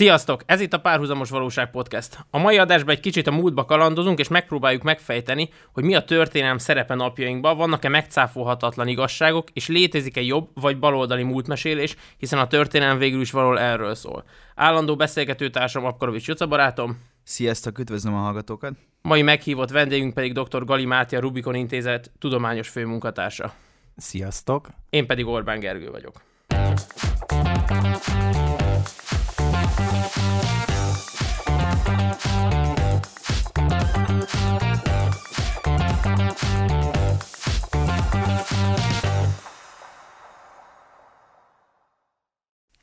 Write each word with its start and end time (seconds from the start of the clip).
Sziasztok! 0.00 0.42
Ez 0.46 0.60
itt 0.60 0.72
a 0.72 0.80
Párhuzamos 0.80 1.30
Valóság 1.30 1.70
Podcast. 1.70 2.18
A 2.30 2.38
mai 2.38 2.58
adásban 2.58 2.94
egy 2.94 3.00
kicsit 3.00 3.26
a 3.26 3.30
múltba 3.30 3.64
kalandozunk, 3.64 4.18
és 4.18 4.28
megpróbáljuk 4.28 4.82
megfejteni, 4.82 5.48
hogy 5.72 5.84
mi 5.84 5.94
a 5.94 6.04
történelem 6.04 6.58
szerepe 6.58 6.94
napjainkban, 6.94 7.56
vannak-e 7.56 7.88
megcáfolhatatlan 7.88 8.88
igazságok, 8.88 9.48
és 9.52 9.68
létezik-e 9.68 10.20
jobb 10.20 10.48
vagy 10.54 10.78
baloldali 10.78 11.22
múltmesélés, 11.22 11.96
hiszen 12.18 12.38
a 12.38 12.46
történelem 12.46 12.98
végül 12.98 13.20
is 13.20 13.30
való 13.30 13.56
erről 13.56 13.94
szól. 13.94 14.24
Állandó 14.54 14.96
beszélgetőtársam 14.96 15.84
Apkarovics 15.84 16.26
Juca 16.26 16.46
barátom. 16.46 16.98
Sziasztok, 17.22 17.78
üdvözlöm 17.78 18.14
a 18.14 18.18
hallgatókat! 18.18 18.72
Mai 19.02 19.22
meghívott 19.22 19.70
vendégünk 19.70 20.14
pedig 20.14 20.32
dr. 20.32 20.64
Gali 20.64 20.84
Máté, 20.84 21.16
a 21.16 21.20
Rubikon 21.20 21.54
Intézet 21.54 22.10
tudományos 22.18 22.68
főmunkatársa. 22.68 23.54
Sziasztok! 23.96 24.68
Én 24.90 25.06
pedig 25.06 25.26
Orbán 25.26 25.60
Gergő 25.60 25.90
vagyok. 25.90 26.22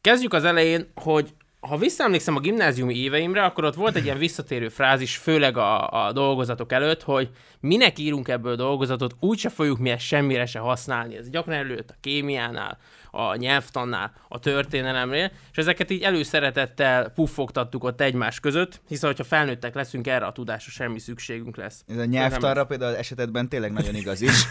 Kezdjük 0.07 0.33
az 0.33 0.43
elején, 0.43 0.91
hogy 0.95 1.33
ha 1.59 1.77
visszaemlékszem 1.77 2.35
a 2.35 2.39
gimnáziumi 2.39 2.95
éveimre, 2.95 3.43
akkor 3.43 3.63
ott 3.63 3.75
volt 3.75 3.95
egy 3.95 4.03
ilyen 4.03 4.17
visszatérő 4.17 4.69
frázis, 4.69 5.17
főleg 5.17 5.57
a, 5.57 6.05
a 6.05 6.11
dolgozatok 6.11 6.71
előtt, 6.71 7.03
hogy 7.03 7.29
minek 7.59 7.99
írunk 7.99 8.27
ebből 8.27 8.55
dolgozatot, 8.55 9.15
úgyse 9.19 9.49
fogjuk 9.49 9.77
mi 9.77 9.89
ezt 9.89 10.05
semmire 10.05 10.45
se 10.45 10.59
használni. 10.59 11.15
Ez 11.15 11.29
gyakran 11.29 11.55
előtt 11.55 11.89
a 11.89 11.95
kémiánál, 12.01 12.77
a 13.17 13.35
nyelvtannál, 13.35 14.13
a 14.27 14.39
történelemnél, 14.39 15.31
és 15.51 15.57
ezeket 15.57 15.91
így 15.91 16.01
előszeretettel 16.01 17.09
puffogtattuk 17.09 17.83
ott 17.83 18.01
egymás 18.01 18.39
között, 18.39 18.81
hiszen 18.87 19.09
hogyha 19.09 19.23
felnőttek 19.23 19.75
leszünk, 19.75 20.07
erre 20.07 20.25
a 20.25 20.31
tudásra 20.31 20.71
semmi 20.71 20.99
szükségünk 20.99 21.57
lesz. 21.57 21.83
Ez 21.87 21.97
a 21.97 22.05
nyelvtanra 22.05 22.65
például 22.65 22.91
az 22.91 22.97
esetetben 22.97 23.49
tényleg 23.49 23.71
nagyon 23.71 23.95
igaz 23.95 24.21
is. 24.21 24.45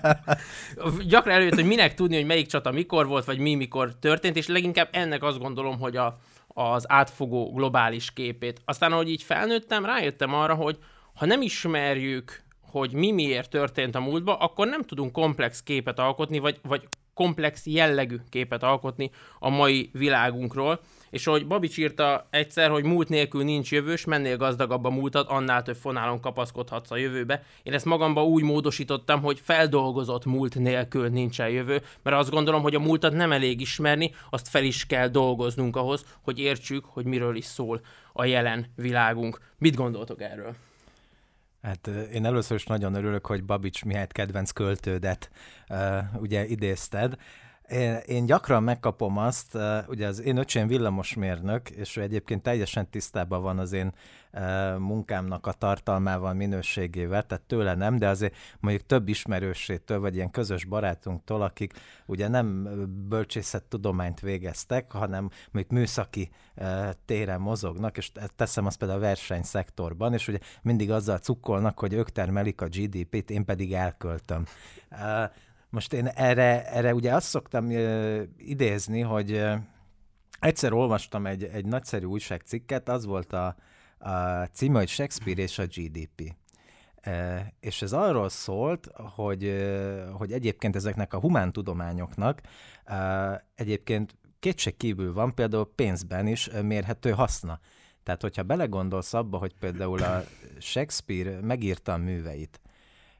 Gyakran 1.08 1.34
előtt, 1.34 1.54
hogy 1.54 1.66
minek 1.66 1.94
tudni, 1.94 2.16
hogy 2.16 2.26
melyik 2.26 2.46
csata 2.46 2.70
mikor 2.70 3.06
volt, 3.06 3.24
vagy 3.24 3.38
mi 3.38 3.54
mikor 3.54 3.94
történt, 3.98 4.36
és 4.36 4.46
leginkább 4.46 4.88
ennek 4.92 5.22
azt 5.22 5.38
gondolom, 5.38 5.78
hogy 5.78 5.96
a, 5.96 6.18
az 6.48 6.90
átfogó 6.90 7.52
globális 7.52 8.12
képét. 8.12 8.60
Aztán, 8.64 8.92
ahogy 8.92 9.10
így 9.10 9.22
felnőttem, 9.22 9.84
rájöttem 9.84 10.34
arra, 10.34 10.54
hogy 10.54 10.78
ha 11.14 11.26
nem 11.26 11.42
ismerjük 11.42 12.44
hogy 12.70 12.92
mi 12.92 13.12
miért 13.12 13.50
történt 13.50 13.94
a 13.94 14.00
múltban, 14.00 14.36
akkor 14.38 14.66
nem 14.66 14.82
tudunk 14.82 15.12
komplex 15.12 15.62
képet 15.62 15.98
alkotni, 15.98 16.38
vagy, 16.38 16.58
vagy 16.62 16.88
komplex 17.16 17.66
jellegű 17.66 18.16
képet 18.30 18.62
alkotni 18.62 19.10
a 19.38 19.48
mai 19.48 19.90
világunkról. 19.92 20.80
És 21.10 21.26
ahogy 21.26 21.46
Babics 21.46 21.78
írta 21.78 22.26
egyszer, 22.30 22.70
hogy 22.70 22.84
múlt 22.84 23.08
nélkül 23.08 23.44
nincs 23.44 23.72
jövős, 23.72 24.04
mennél 24.04 24.36
gazdagabb 24.36 24.84
a 24.84 24.90
múltat, 24.90 25.28
annál 25.28 25.62
több 25.62 25.76
fonálon 25.76 26.20
kapaszkodhatsz 26.20 26.90
a 26.90 26.96
jövőbe. 26.96 27.42
Én 27.62 27.72
ezt 27.72 27.84
magamba 27.84 28.24
úgy 28.24 28.42
módosítottam, 28.42 29.22
hogy 29.22 29.40
feldolgozott 29.44 30.24
múlt 30.24 30.54
nélkül 30.54 31.08
nincsen 31.08 31.48
jövő, 31.48 31.82
mert 32.02 32.16
azt 32.16 32.30
gondolom, 32.30 32.62
hogy 32.62 32.74
a 32.74 32.80
múltat 32.80 33.12
nem 33.12 33.32
elég 33.32 33.60
ismerni, 33.60 34.14
azt 34.30 34.48
fel 34.48 34.64
is 34.64 34.86
kell 34.86 35.08
dolgoznunk 35.08 35.76
ahhoz, 35.76 36.04
hogy 36.22 36.38
értsük, 36.38 36.84
hogy 36.84 37.04
miről 37.04 37.36
is 37.36 37.44
szól 37.44 37.80
a 38.12 38.24
jelen 38.24 38.66
világunk. 38.74 39.40
Mit 39.58 39.76
gondoltok 39.76 40.22
erről? 40.22 40.54
Hát 41.62 41.86
én 41.86 42.24
először 42.24 42.56
is 42.56 42.64
nagyon 42.64 42.94
örülök, 42.94 43.26
hogy 43.26 43.44
Babics 43.44 43.84
Mihály 43.84 44.06
kedvenc 44.06 44.50
költődet 44.50 45.30
uh, 45.68 46.22
ugye 46.22 46.46
idézted. 46.46 47.16
Én, 47.68 47.96
én 48.06 48.26
gyakran 48.26 48.62
megkapom 48.62 49.18
azt, 49.18 49.58
ugye 49.88 50.06
az 50.06 50.20
én 50.20 50.36
öcsém 50.36 50.66
villamosmérnök, 50.66 51.70
és 51.70 51.96
ő 51.96 52.02
egyébként 52.02 52.42
teljesen 52.42 52.90
tisztában 52.90 53.42
van 53.42 53.58
az 53.58 53.72
én 53.72 53.92
munkámnak 54.78 55.46
a 55.46 55.52
tartalmával, 55.52 56.34
minőségével, 56.34 57.22
tehát 57.22 57.44
tőle 57.44 57.74
nem, 57.74 57.98
de 57.98 58.08
azért 58.08 58.34
mondjuk 58.60 58.86
több 58.86 59.08
ismerősétől, 59.08 60.00
vagy 60.00 60.14
ilyen 60.14 60.30
közös 60.30 60.64
barátunktól, 60.64 61.42
akik 61.42 61.72
ugye 62.06 62.28
nem 62.28 62.68
bölcsészettudományt 63.08 64.20
végeztek, 64.20 64.92
hanem 64.92 65.30
mondjuk 65.50 65.78
műszaki 65.78 66.30
téren 67.04 67.40
mozognak, 67.40 67.96
és 67.96 68.12
teszem 68.36 68.66
azt 68.66 68.78
például 68.78 69.00
a 69.00 69.02
versenyszektorban, 69.02 70.12
és 70.12 70.28
ugye 70.28 70.38
mindig 70.62 70.90
azzal 70.90 71.18
cukkolnak, 71.18 71.78
hogy 71.78 71.92
ők 71.92 72.10
termelik 72.10 72.60
a 72.60 72.68
GDP-t, 72.68 73.30
én 73.30 73.44
pedig 73.44 73.72
elköltöm. 73.72 74.44
Most 75.76 75.92
én 75.92 76.06
erre, 76.06 76.66
erre 76.72 76.94
ugye 76.94 77.14
azt 77.14 77.26
szoktam 77.26 77.66
uh, 77.66 78.22
idézni, 78.36 79.00
hogy 79.00 79.32
uh, 79.32 79.54
egyszer 80.40 80.72
olvastam 80.72 81.26
egy, 81.26 81.44
egy 81.44 81.64
nagyszerű 81.66 82.04
újságcikket, 82.04 82.88
az 82.88 83.04
volt 83.04 83.32
a, 83.32 83.56
a 83.98 84.44
címe, 84.52 84.78
hogy 84.78 84.88
Shakespeare 84.88 85.42
és 85.42 85.58
a 85.58 85.66
GDP. 85.66 86.34
Uh, 87.06 87.40
és 87.60 87.82
ez 87.82 87.92
arról 87.92 88.28
szólt, 88.28 88.88
hogy, 88.94 89.66
hogy 90.12 90.32
egyébként 90.32 90.76
ezeknek 90.76 91.14
a 91.14 91.20
humántudományoknak 91.20 92.40
uh, 92.88 93.40
egyébként 93.54 94.14
kétség 94.38 94.76
kívül 94.76 95.12
van 95.12 95.34
például 95.34 95.72
pénzben 95.74 96.26
is 96.26 96.50
mérhető 96.62 97.10
haszna. 97.10 97.60
Tehát, 98.02 98.22
hogyha 98.22 98.42
belegondolsz 98.42 99.14
abba, 99.14 99.38
hogy 99.38 99.54
például 99.60 100.02
a 100.02 100.24
Shakespeare 100.58 101.40
megírta 101.40 101.92
a 101.92 101.96
műveit, 101.96 102.60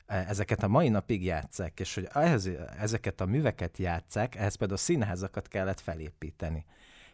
ezeket 0.07 0.63
a 0.63 0.69
mai 0.69 0.89
napig 0.89 1.25
játszák, 1.25 1.81
és 1.81 1.95
hogy 1.95 2.09
ehhez, 2.13 2.49
ezeket 2.79 3.21
a 3.21 3.27
műveket 3.27 3.79
játszák, 3.79 4.35
ehhez 4.35 4.55
például 4.55 4.79
színházakat 4.79 5.49
kellett 5.49 5.81
felépíteni. 5.81 6.65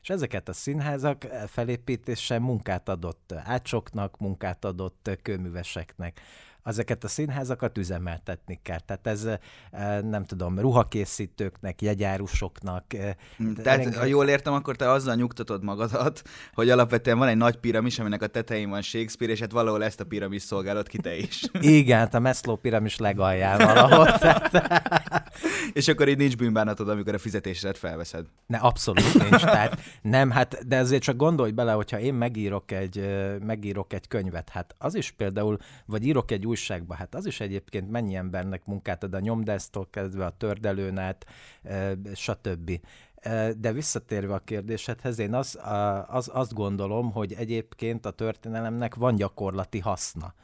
És 0.02 0.10
ezeket 0.10 0.48
a 0.48 0.52
színházak 0.52 1.26
felépítése 1.46 2.38
munkát 2.38 2.88
adott 2.88 3.32
ácsoknak, 3.32 4.18
munkát 4.18 4.64
adott 4.64 5.10
kőműveseknek 5.22 6.20
ezeket 6.64 7.04
a 7.04 7.08
színházakat 7.08 7.78
üzemeltetni 7.78 8.60
kell. 8.62 8.80
Tehát 8.80 9.06
ez 9.06 9.28
nem 10.04 10.24
tudom, 10.24 10.58
ruhakészítőknek, 10.58 11.82
jegyárusoknak. 11.82 12.84
Hm, 13.36 13.52
tehát, 13.52 13.64
rengeteg... 13.64 13.98
ha 13.98 14.04
jól 14.04 14.28
értem, 14.28 14.52
akkor 14.52 14.76
te 14.76 14.90
azzal 14.90 15.14
nyugtatod 15.14 15.62
magadat, 15.62 16.22
hogy 16.54 16.70
alapvetően 16.70 17.18
van 17.18 17.28
egy 17.28 17.36
nagy 17.36 17.56
piramis, 17.56 17.98
aminek 17.98 18.22
a 18.22 18.26
tetején 18.26 18.70
van 18.70 18.82
Shakespeare, 18.82 19.32
és 19.32 19.40
hát 19.40 19.52
valahol 19.52 19.84
ezt 19.84 20.00
a 20.00 20.04
piramis 20.04 20.42
szolgálod 20.42 20.88
ki 20.88 20.98
te 20.98 21.16
is. 21.16 21.42
Igen, 21.60 21.98
hát 21.98 22.14
a 22.14 22.18
Meszló 22.18 22.56
piramis 22.56 22.98
legalján 22.98 23.58
valahol. 23.58 24.08
és 25.72 25.88
akkor 25.88 26.08
így 26.08 26.16
nincs 26.16 26.36
bűnbánatod, 26.36 26.88
amikor 26.88 27.14
a 27.14 27.18
fizetésedet 27.18 27.78
felveszed. 27.78 28.26
Ne, 28.46 28.58
abszolút 28.58 29.14
nincs. 29.14 29.44
Tehát 29.44 29.80
nem, 30.02 30.30
hát, 30.30 30.66
de 30.68 30.76
azért 30.78 31.02
csak 31.02 31.16
gondolj 31.16 31.50
bele, 31.50 31.72
hogyha 31.72 31.98
én 31.98 32.14
megírok 32.14 32.70
egy, 32.70 33.08
megírok 33.44 33.92
egy 33.92 34.08
könyvet, 34.08 34.48
hát 34.48 34.74
az 34.78 34.94
is 34.94 35.10
például, 35.10 35.58
vagy 35.86 36.06
írok 36.06 36.30
egy 36.30 36.46
újságba. 36.52 36.94
Hát 36.94 37.14
az 37.14 37.26
is 37.26 37.40
egyébként 37.40 37.90
mennyi 37.90 38.14
embernek 38.14 38.64
munkát 38.64 39.02
ad 39.02 39.14
a 39.14 39.20
nyomdásztól 39.20 39.86
kezdve 39.90 40.24
a 40.24 40.36
tördelőn 40.36 40.98
át, 40.98 41.26
stb. 42.14 42.80
De 43.56 43.72
visszatérve 43.72 44.34
a 44.34 44.38
kérdésedhez, 44.38 45.18
én 45.18 45.34
az, 45.34 45.58
az, 46.06 46.30
azt 46.32 46.54
gondolom, 46.54 47.12
hogy 47.12 47.32
egyébként 47.32 48.06
a 48.06 48.10
történelemnek 48.10 48.94
van 48.94 49.14
gyakorlati 49.14 49.78
haszna. 49.78 50.34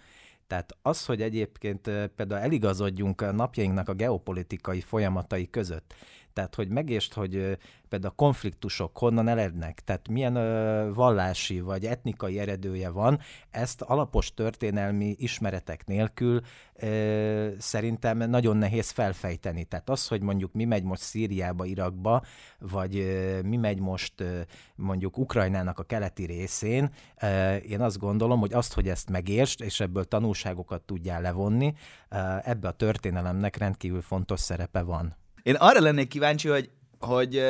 Tehát 0.46 0.76
az, 0.82 1.06
hogy 1.06 1.22
egyébként 1.22 1.80
például 2.16 2.40
eligazodjunk 2.40 3.20
a 3.20 3.32
napjainknak 3.32 3.88
a 3.88 3.94
geopolitikai 3.94 4.80
folyamatai 4.80 5.50
között, 5.50 5.94
tehát 6.38 6.54
hogy 6.54 6.68
megést, 6.68 7.14
hogy 7.14 7.58
például 7.88 8.12
a 8.12 8.16
konfliktusok 8.16 8.98
honnan 8.98 9.28
erednek, 9.28 9.80
tehát 9.80 10.08
milyen 10.08 10.36
ö, 10.36 10.92
vallási 10.94 11.60
vagy 11.60 11.84
etnikai 11.84 12.38
eredője 12.38 12.90
van, 12.90 13.20
ezt 13.50 13.82
alapos 13.82 14.34
történelmi 14.34 15.14
ismeretek 15.18 15.86
nélkül 15.86 16.40
ö, 16.74 17.48
szerintem 17.58 18.18
nagyon 18.18 18.56
nehéz 18.56 18.90
felfejteni. 18.90 19.64
Tehát 19.64 19.88
az, 19.88 20.08
hogy 20.08 20.20
mondjuk 20.20 20.52
mi 20.52 20.64
megy 20.64 20.82
most 20.82 21.02
Szíriába, 21.02 21.64
Irakba, 21.64 22.22
vagy 22.58 22.96
ö, 22.96 23.40
mi 23.42 23.56
megy 23.56 23.80
most 23.80 24.20
ö, 24.20 24.40
mondjuk 24.74 25.18
Ukrajnának 25.18 25.78
a 25.78 25.82
keleti 25.82 26.24
részén, 26.24 26.90
ö, 27.22 27.54
én 27.54 27.80
azt 27.80 27.98
gondolom, 27.98 28.40
hogy 28.40 28.52
azt, 28.52 28.74
hogy 28.74 28.88
ezt 28.88 29.10
megértsd, 29.10 29.60
és 29.60 29.80
ebből 29.80 30.04
tanulságokat 30.04 30.82
tudjál 30.82 31.20
levonni, 31.20 31.74
ö, 32.08 32.16
ebbe 32.42 32.68
a 32.68 32.72
történelemnek 32.72 33.56
rendkívül 33.56 34.02
fontos 34.02 34.40
szerepe 34.40 34.82
van. 34.82 35.16
Én 35.48 35.54
arra 35.54 35.80
lennék 35.80 36.08
kíváncsi, 36.08 36.48
hogy, 36.48 36.70
hogy 36.98 37.44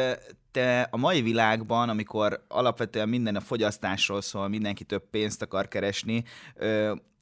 te 0.51 0.89
a 0.91 0.97
mai 0.97 1.23
világban, 1.23 1.89
amikor 1.89 2.45
alapvetően 2.49 3.09
minden 3.09 3.37
a 3.37 3.41
fogyasztásról 3.41 4.21
szól, 4.21 4.49
mindenki 4.49 4.85
több 4.85 5.11
pénzt 5.11 5.43
akar 5.43 5.69
keresni, 5.69 6.25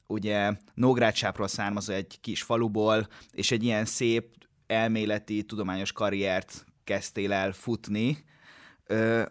ugye 0.07 0.53
Nógrád 0.73 1.15
származó 1.37 1.93
egy 1.93 2.17
kis 2.21 2.41
faluból, 2.41 3.07
és 3.31 3.51
egy 3.51 3.63
ilyen 3.63 3.85
szép 3.85 4.47
elméleti, 4.67 5.43
tudományos 5.43 5.91
karriert 5.91 6.65
kezdtél 6.83 7.31
el 7.31 7.51
futni, 7.51 8.25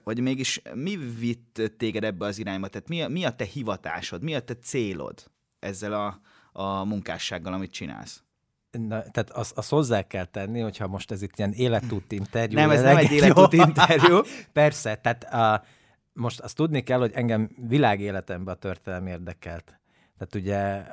hogy 0.02 0.20
mégis 0.20 0.62
mi 0.75 0.96
vitt 1.19 1.62
téged 1.76 2.04
ebbe 2.04 2.26
az 2.26 2.38
irányba? 2.38 2.69
Tehát 2.69 2.88
mi 2.88 3.02
a, 3.02 3.08
mi 3.08 3.25
a 3.25 3.31
te 3.31 3.44
hivatásod, 3.44 4.22
mi 4.22 4.34
a 4.34 4.40
te 4.40 4.54
célod 4.54 5.31
ezzel 5.58 5.92
a, 5.92 6.20
a 6.52 6.84
munkássággal, 6.84 7.52
amit 7.52 7.72
csinálsz? 7.72 8.25
Na, 8.78 9.02
tehát 9.02 9.31
azt, 9.31 9.56
azt 9.56 9.70
hozzá 9.70 10.02
kell 10.02 10.25
tenni, 10.25 10.61
hogyha 10.61 10.87
most 10.87 11.11
ez 11.11 11.23
itt 11.23 11.38
ilyen 11.38 11.52
életút 11.52 12.12
interjú. 12.12 12.58
Nem, 12.58 12.70
ez 12.70 12.82
nem 12.82 12.96
egy 12.96 13.12
életút 13.12 13.52
interjú. 13.52 14.20
Persze, 14.52 14.94
tehát 14.94 15.25
a, 15.25 15.64
most 16.12 16.40
azt 16.40 16.56
tudni 16.56 16.82
kell, 16.82 16.99
hogy 16.99 17.12
engem 17.14 17.50
világéletemben 17.69 18.55
a 18.55 18.58
történelem 18.58 19.06
érdekelt. 19.06 19.81
Tehát 20.19 20.34
ugye 20.34 20.84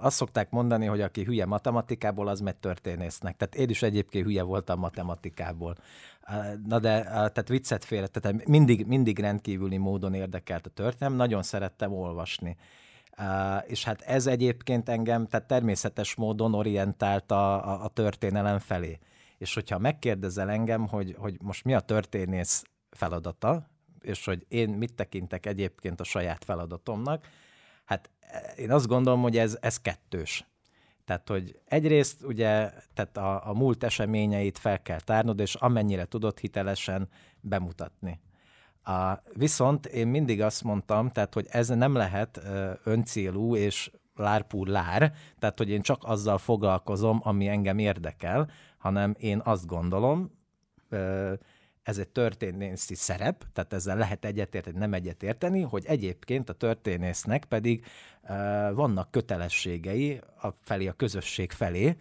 azt 0.00 0.16
szokták 0.16 0.50
mondani, 0.50 0.86
hogy 0.86 1.00
aki 1.00 1.24
hülye 1.24 1.46
matematikából, 1.46 2.28
az 2.28 2.40
megy 2.40 2.56
történésznek. 2.56 3.36
Tehát 3.36 3.54
én 3.54 3.68
is 3.68 3.82
egyébként 3.82 4.24
hülye 4.24 4.42
voltam 4.42 4.78
matematikából. 4.78 5.76
Na 6.66 6.78
de, 6.78 7.02
tehát 7.02 7.48
viccet 7.48 7.84
félre, 7.84 8.06
tehát 8.06 8.46
mindig, 8.46 8.86
mindig 8.86 9.18
rendkívüli 9.18 9.76
módon 9.76 10.14
érdekelt 10.14 10.66
a 10.66 10.70
történelem, 10.70 11.16
nagyon 11.16 11.42
szerettem 11.42 11.92
olvasni. 11.92 12.56
És 13.66 13.84
hát 13.84 14.00
ez 14.00 14.26
egyébként 14.26 14.88
engem, 14.88 15.26
tehát 15.26 15.46
természetes 15.46 16.14
módon 16.14 16.54
orientált 16.54 17.30
a, 17.30 17.72
a, 17.72 17.84
a 17.84 17.88
történelem 17.88 18.58
felé. 18.58 18.98
És 19.38 19.54
hogyha 19.54 19.78
megkérdezel 19.78 20.50
engem, 20.50 20.88
hogy, 20.88 21.14
hogy 21.18 21.36
most 21.42 21.64
mi 21.64 21.74
a 21.74 21.80
történész 21.80 22.64
feladata, 22.90 23.70
és 24.00 24.24
hogy 24.24 24.44
én 24.48 24.68
mit 24.68 24.94
tekintek 24.94 25.46
egyébként 25.46 26.00
a 26.00 26.04
saját 26.04 26.44
feladatomnak, 26.44 27.26
hát 27.84 28.10
én 28.56 28.70
azt 28.70 28.86
gondolom, 28.86 29.22
hogy 29.22 29.38
ez, 29.38 29.58
ez 29.60 29.80
kettős. 29.80 30.46
Tehát, 31.04 31.28
hogy 31.28 31.58
egyrészt 31.64 32.22
ugye 32.22 32.72
tehát 32.94 33.16
a, 33.16 33.48
a 33.48 33.52
múlt 33.52 33.84
eseményeit 33.84 34.58
fel 34.58 34.82
kell 34.82 35.00
tárnod, 35.00 35.40
és 35.40 35.54
amennyire 35.54 36.04
tudod 36.04 36.38
hitelesen 36.38 37.08
bemutatni. 37.40 38.20
A, 38.88 39.22
viszont 39.32 39.86
én 39.86 40.06
mindig 40.06 40.42
azt 40.42 40.64
mondtam, 40.64 41.10
tehát, 41.10 41.34
hogy 41.34 41.46
ez 41.50 41.68
nem 41.68 41.94
lehet 41.94 42.40
öncélú 42.84 43.56
és 43.56 43.90
lárpúr 44.14 44.66
lár, 44.66 45.12
tehát, 45.38 45.58
hogy 45.58 45.70
én 45.70 45.82
csak 45.82 46.04
azzal 46.04 46.38
foglalkozom, 46.38 47.20
ami 47.22 47.48
engem 47.48 47.78
érdekel, 47.78 48.50
hanem 48.78 49.14
én 49.18 49.40
azt 49.44 49.66
gondolom, 49.66 50.30
ez 51.82 51.98
egy 51.98 52.08
történészi 52.08 52.94
szerep, 52.94 53.44
tehát 53.52 53.72
ezzel 53.72 53.96
lehet 53.96 54.24
egyetérteni, 54.24 54.78
nem 54.78 54.94
egyetérteni, 54.94 55.62
hogy 55.62 55.84
egyébként 55.86 56.48
a 56.48 56.52
történésznek 56.52 57.44
pedig 57.44 57.84
vannak 58.72 59.10
kötelességei 59.10 60.20
a 60.42 60.48
felé, 60.62 60.86
a 60.86 60.92
közösség 60.92 61.52
felé, 61.52 61.96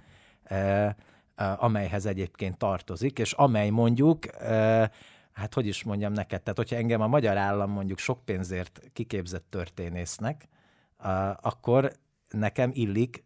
amelyhez 1.36 2.06
egyébként 2.06 2.58
tartozik, 2.58 3.20
és 3.20 3.32
amely 3.32 3.70
mondjuk, 3.70 4.26
hát 5.38 5.54
hogy 5.54 5.68
is 5.68 5.84
mondjam 5.84 6.14
neked, 6.14 6.42
tehát 6.42 6.58
hogyha 6.58 6.76
engem 6.76 7.02
a 7.02 7.08
magyar 7.08 7.38
állam 7.38 7.72
mondjuk 7.72 7.98
sok 7.98 8.26
pénzért 8.26 8.82
kiképzett 8.94 9.46
történésznek, 9.50 10.48
akkor 11.42 11.92
nekem 12.30 12.72
illik, 12.74 13.24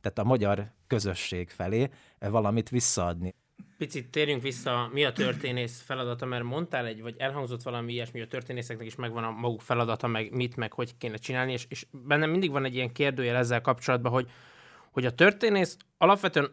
tehát 0.00 0.18
a 0.18 0.24
magyar 0.24 0.72
közösség 0.86 1.50
felé 1.50 1.90
valamit 2.18 2.68
visszaadni. 2.68 3.34
Picit 3.78 4.10
térjünk 4.10 4.42
vissza, 4.42 4.90
mi 4.92 5.04
a 5.04 5.12
történész 5.12 5.80
feladata, 5.80 6.26
mert 6.26 6.44
mondtál 6.44 6.86
egy, 6.86 7.02
vagy 7.02 7.14
elhangzott 7.18 7.62
valami 7.62 7.92
ilyesmi, 7.92 8.20
a 8.20 8.26
történészeknek 8.26 8.86
is 8.86 8.94
megvan 8.94 9.24
a 9.24 9.30
maguk 9.30 9.60
feladata, 9.60 10.06
meg 10.06 10.34
mit, 10.34 10.56
meg 10.56 10.72
hogy 10.72 10.96
kéne 10.98 11.16
csinálni, 11.16 11.52
és, 11.52 11.66
és 11.68 11.86
bennem 11.90 12.30
mindig 12.30 12.50
van 12.50 12.64
egy 12.64 12.74
ilyen 12.74 12.92
kérdőjel 12.92 13.36
ezzel 13.36 13.60
kapcsolatban, 13.60 14.12
hogy, 14.12 14.30
hogy 14.90 15.06
a 15.06 15.14
történész 15.14 15.76
alapvetően 15.98 16.50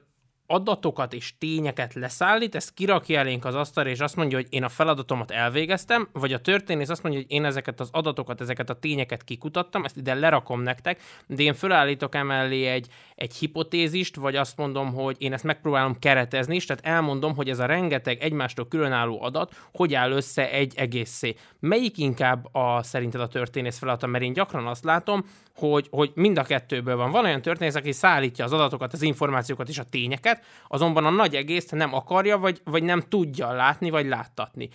adatokat 0.52 1.14
és 1.14 1.34
tényeket 1.38 1.94
leszállít, 1.94 2.56
ezt 2.56 2.74
kirakja 2.74 3.20
elénk 3.20 3.46
az 3.46 3.56
asztalra, 3.56 3.90
és 3.90 4.00
azt 4.00 4.16
mondja, 4.16 4.38
hogy 4.38 4.48
én 4.50 4.64
a 4.64 4.70
feladatomat 4.70 5.32
elvégeztem, 5.32 6.08
vagy 6.14 6.34
a 6.34 6.40
történész 6.40 6.90
azt 6.90 7.04
mondja, 7.04 7.22
hogy 7.22 7.32
én 7.32 7.46
ezeket 7.46 7.80
az 7.80 7.90
adatokat, 7.92 8.42
ezeket 8.42 8.70
a 8.70 8.80
tényeket 8.80 9.24
kikutattam, 9.24 9.84
ezt 9.84 9.98
ide 9.98 10.14
lerakom 10.14 10.62
nektek, 10.62 11.02
de 11.28 11.44
én 11.44 11.54
fölállítok 11.54 12.16
emellé 12.16 12.66
egy, 12.66 12.88
egy 13.16 13.34
hipotézist, 13.36 14.16
vagy 14.16 14.36
azt 14.36 14.58
mondom, 14.58 14.94
hogy 14.94 15.16
én 15.20 15.34
ezt 15.34 15.44
megpróbálom 15.44 16.00
keretezni 16.00 16.56
is, 16.56 16.66
tehát 16.66 16.86
elmondom, 16.86 17.36
hogy 17.36 17.50
ez 17.50 17.60
a 17.60 17.66
rengeteg 17.66 18.22
egymástól 18.22 18.68
különálló 18.68 19.22
adat 19.22 19.54
hogy 19.74 19.94
áll 19.94 20.12
össze 20.12 20.52
egy 20.52 20.74
egészé. 20.78 21.36
Melyik 21.60 21.98
inkább 21.98 22.56
a 22.56 22.84
szerinted 22.84 23.22
a 23.22 23.28
történész 23.28 23.78
feladata, 23.78 24.08
mert 24.08 24.24
én 24.24 24.34
gyakran 24.34 24.68
azt 24.68 24.84
látom, 24.84 25.26
hogy, 25.56 25.88
hogy 25.92 26.12
mind 26.16 26.38
a 26.38 26.44
kettőből 26.44 26.96
van. 26.96 27.12
Van 27.12 27.26
olyan 27.26 27.42
történész, 27.42 27.76
aki 27.76 27.92
szállítja 27.92 28.46
az 28.46 28.54
adatokat, 28.54 28.94
az 28.94 29.02
információkat 29.02 29.70
és 29.70 29.80
a 29.80 29.84
tényeket, 29.84 30.41
azonban 30.68 31.06
a 31.06 31.10
nagy 31.10 31.36
egészt 31.36 31.72
nem 31.72 31.94
akarja, 31.94 32.38
vagy, 32.38 32.62
vagy 32.64 32.84
nem 32.84 33.00
tudja 33.00 33.52
látni, 33.52 33.90
vagy 33.90 34.06
láttatni. 34.06 34.70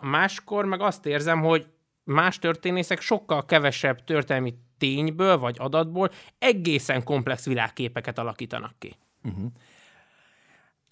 Máskor 0.00 0.64
meg 0.64 0.80
azt 0.80 1.06
érzem, 1.06 1.40
hogy 1.40 1.66
más 2.04 2.38
történészek 2.38 3.00
sokkal 3.00 3.44
kevesebb 3.44 4.04
történelmi 4.04 4.54
tényből 4.78 5.38
vagy 5.38 5.56
adatból 5.58 6.10
egészen 6.38 7.04
komplex 7.04 7.44
világképeket 7.44 8.18
alakítanak 8.18 8.74
ki. 8.78 8.96
Uh-huh. 9.24 9.44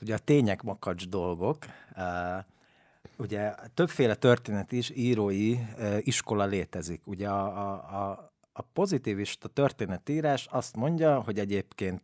Ugye 0.03 0.15
a 0.15 0.19
tények 0.19 0.63
makacs 0.63 1.09
dolgok. 1.09 1.59
Uh, 1.97 2.45
ugye 3.19 3.55
többféle 3.75 4.15
történet 4.15 4.73
is, 4.73 4.91
írói 4.91 5.57
iskola 6.01 6.45
létezik. 6.45 7.07
Ugye 7.07 7.29
a, 7.29 7.45
a, 7.45 7.73
a 8.03 8.34
a 8.57 8.63
pozitivista 8.63 9.49
történetírás 9.49 10.47
azt 10.51 10.77
mondja, 10.77 11.21
hogy 11.21 11.39
egyébként 11.39 12.03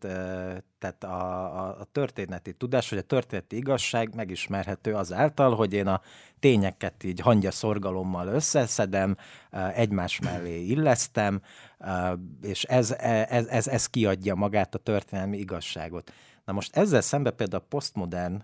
tehát 0.78 1.04
a, 1.04 1.58
a, 1.64 1.80
a 1.80 1.84
történeti 1.92 2.52
tudás, 2.52 2.88
hogy 2.88 2.98
a 2.98 3.02
történeti 3.02 3.56
igazság 3.56 4.14
megismerhető 4.14 4.94
azáltal, 4.94 5.54
hogy 5.54 5.72
én 5.72 5.86
a 5.86 6.00
tényeket 6.40 7.04
így 7.04 7.20
hangya 7.20 7.50
szorgalommal 7.50 8.26
összeszedem, 8.26 9.16
egymás 9.74 10.20
mellé 10.20 10.64
illesztem, 10.64 11.42
és 12.42 12.64
ez, 12.64 12.90
e, 12.90 13.26
ez, 13.30 13.46
ez, 13.46 13.68
ez 13.68 13.86
kiadja 13.86 14.34
magát 14.34 14.74
a 14.74 14.78
történelmi 14.78 15.38
igazságot. 15.38 16.12
Na 16.44 16.52
most 16.52 16.76
ezzel 16.76 17.00
szemben 17.00 17.36
például 17.36 17.62
a 17.62 17.66
posztmodern 17.68 18.42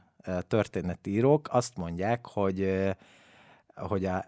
történetírók 0.48 1.48
azt 1.50 1.76
mondják, 1.76 2.26
hogy, 2.26 2.88
hogy 3.74 4.04
a, 4.04 4.24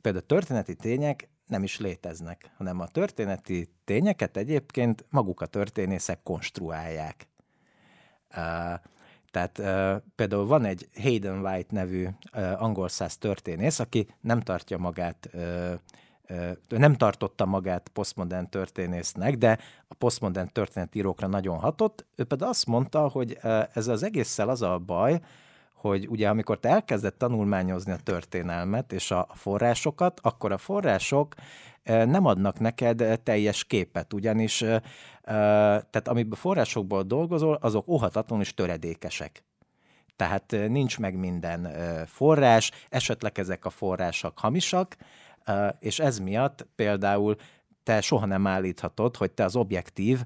például 0.00 0.24
a 0.24 0.26
történeti 0.26 0.74
tények 0.74 1.28
nem 1.46 1.62
is 1.62 1.78
léteznek, 1.78 2.50
hanem 2.56 2.80
a 2.80 2.86
történeti 2.86 3.68
tényeket 3.84 4.36
egyébként 4.36 5.04
maguk 5.10 5.40
a 5.40 5.46
történészek 5.46 6.22
konstruálják. 6.22 7.28
Uh, 8.36 8.80
tehát 9.30 9.58
uh, 9.58 10.02
például 10.14 10.46
van 10.46 10.64
egy 10.64 10.88
Hayden 11.02 11.46
White 11.46 11.74
nevű 11.74 12.06
uh, 12.06 12.62
angol 12.62 12.88
száz 12.88 13.16
történész, 13.16 13.78
aki 13.78 14.06
nem 14.20 14.40
tartja 14.40 14.78
magát 14.78 15.30
uh, 15.32 15.74
nem 16.68 16.94
tartotta 16.94 17.44
magát 17.44 17.88
posztmodern 17.88 18.48
történésznek, 18.48 19.38
de 19.38 19.58
a 19.88 19.94
posztmodern 19.94 20.48
történetírókra 20.52 21.26
nagyon 21.26 21.58
hatott. 21.58 22.06
Ő 22.16 22.24
pedig 22.24 22.46
azt 22.46 22.66
mondta, 22.66 23.08
hogy 23.08 23.38
ez 23.72 23.86
az 23.86 24.02
egésszel 24.02 24.48
az 24.48 24.62
a 24.62 24.78
baj, 24.78 25.20
hogy 25.88 26.08
ugye 26.08 26.28
amikor 26.28 26.58
te 26.58 26.68
elkezded 26.68 27.14
tanulmányozni 27.14 27.92
a 27.92 27.96
történelmet 27.96 28.92
és 28.92 29.10
a 29.10 29.26
forrásokat, 29.34 30.20
akkor 30.22 30.52
a 30.52 30.58
források 30.58 31.34
nem 31.84 32.26
adnak 32.26 32.58
neked 32.58 33.20
teljes 33.22 33.64
képet, 33.64 34.12
ugyanis 34.12 34.64
tehát 35.24 36.08
amiben 36.08 36.38
forrásokból 36.38 37.02
dolgozol, 37.02 37.58
azok 37.60 37.88
óhatatlanul 37.88 38.44
is 38.44 38.54
töredékesek. 38.54 39.44
Tehát 40.16 40.50
nincs 40.68 40.98
meg 40.98 41.16
minden 41.16 41.68
forrás, 42.06 42.70
esetleg 42.88 43.38
ezek 43.38 43.64
a 43.64 43.70
források 43.70 44.38
hamisak, 44.38 44.96
és 45.78 45.98
ez 45.98 46.18
miatt 46.18 46.66
például 46.74 47.36
te 47.82 48.00
soha 48.00 48.26
nem 48.26 48.46
állíthatod, 48.46 49.16
hogy 49.16 49.30
te 49.30 49.44
az 49.44 49.56
objektív 49.56 50.24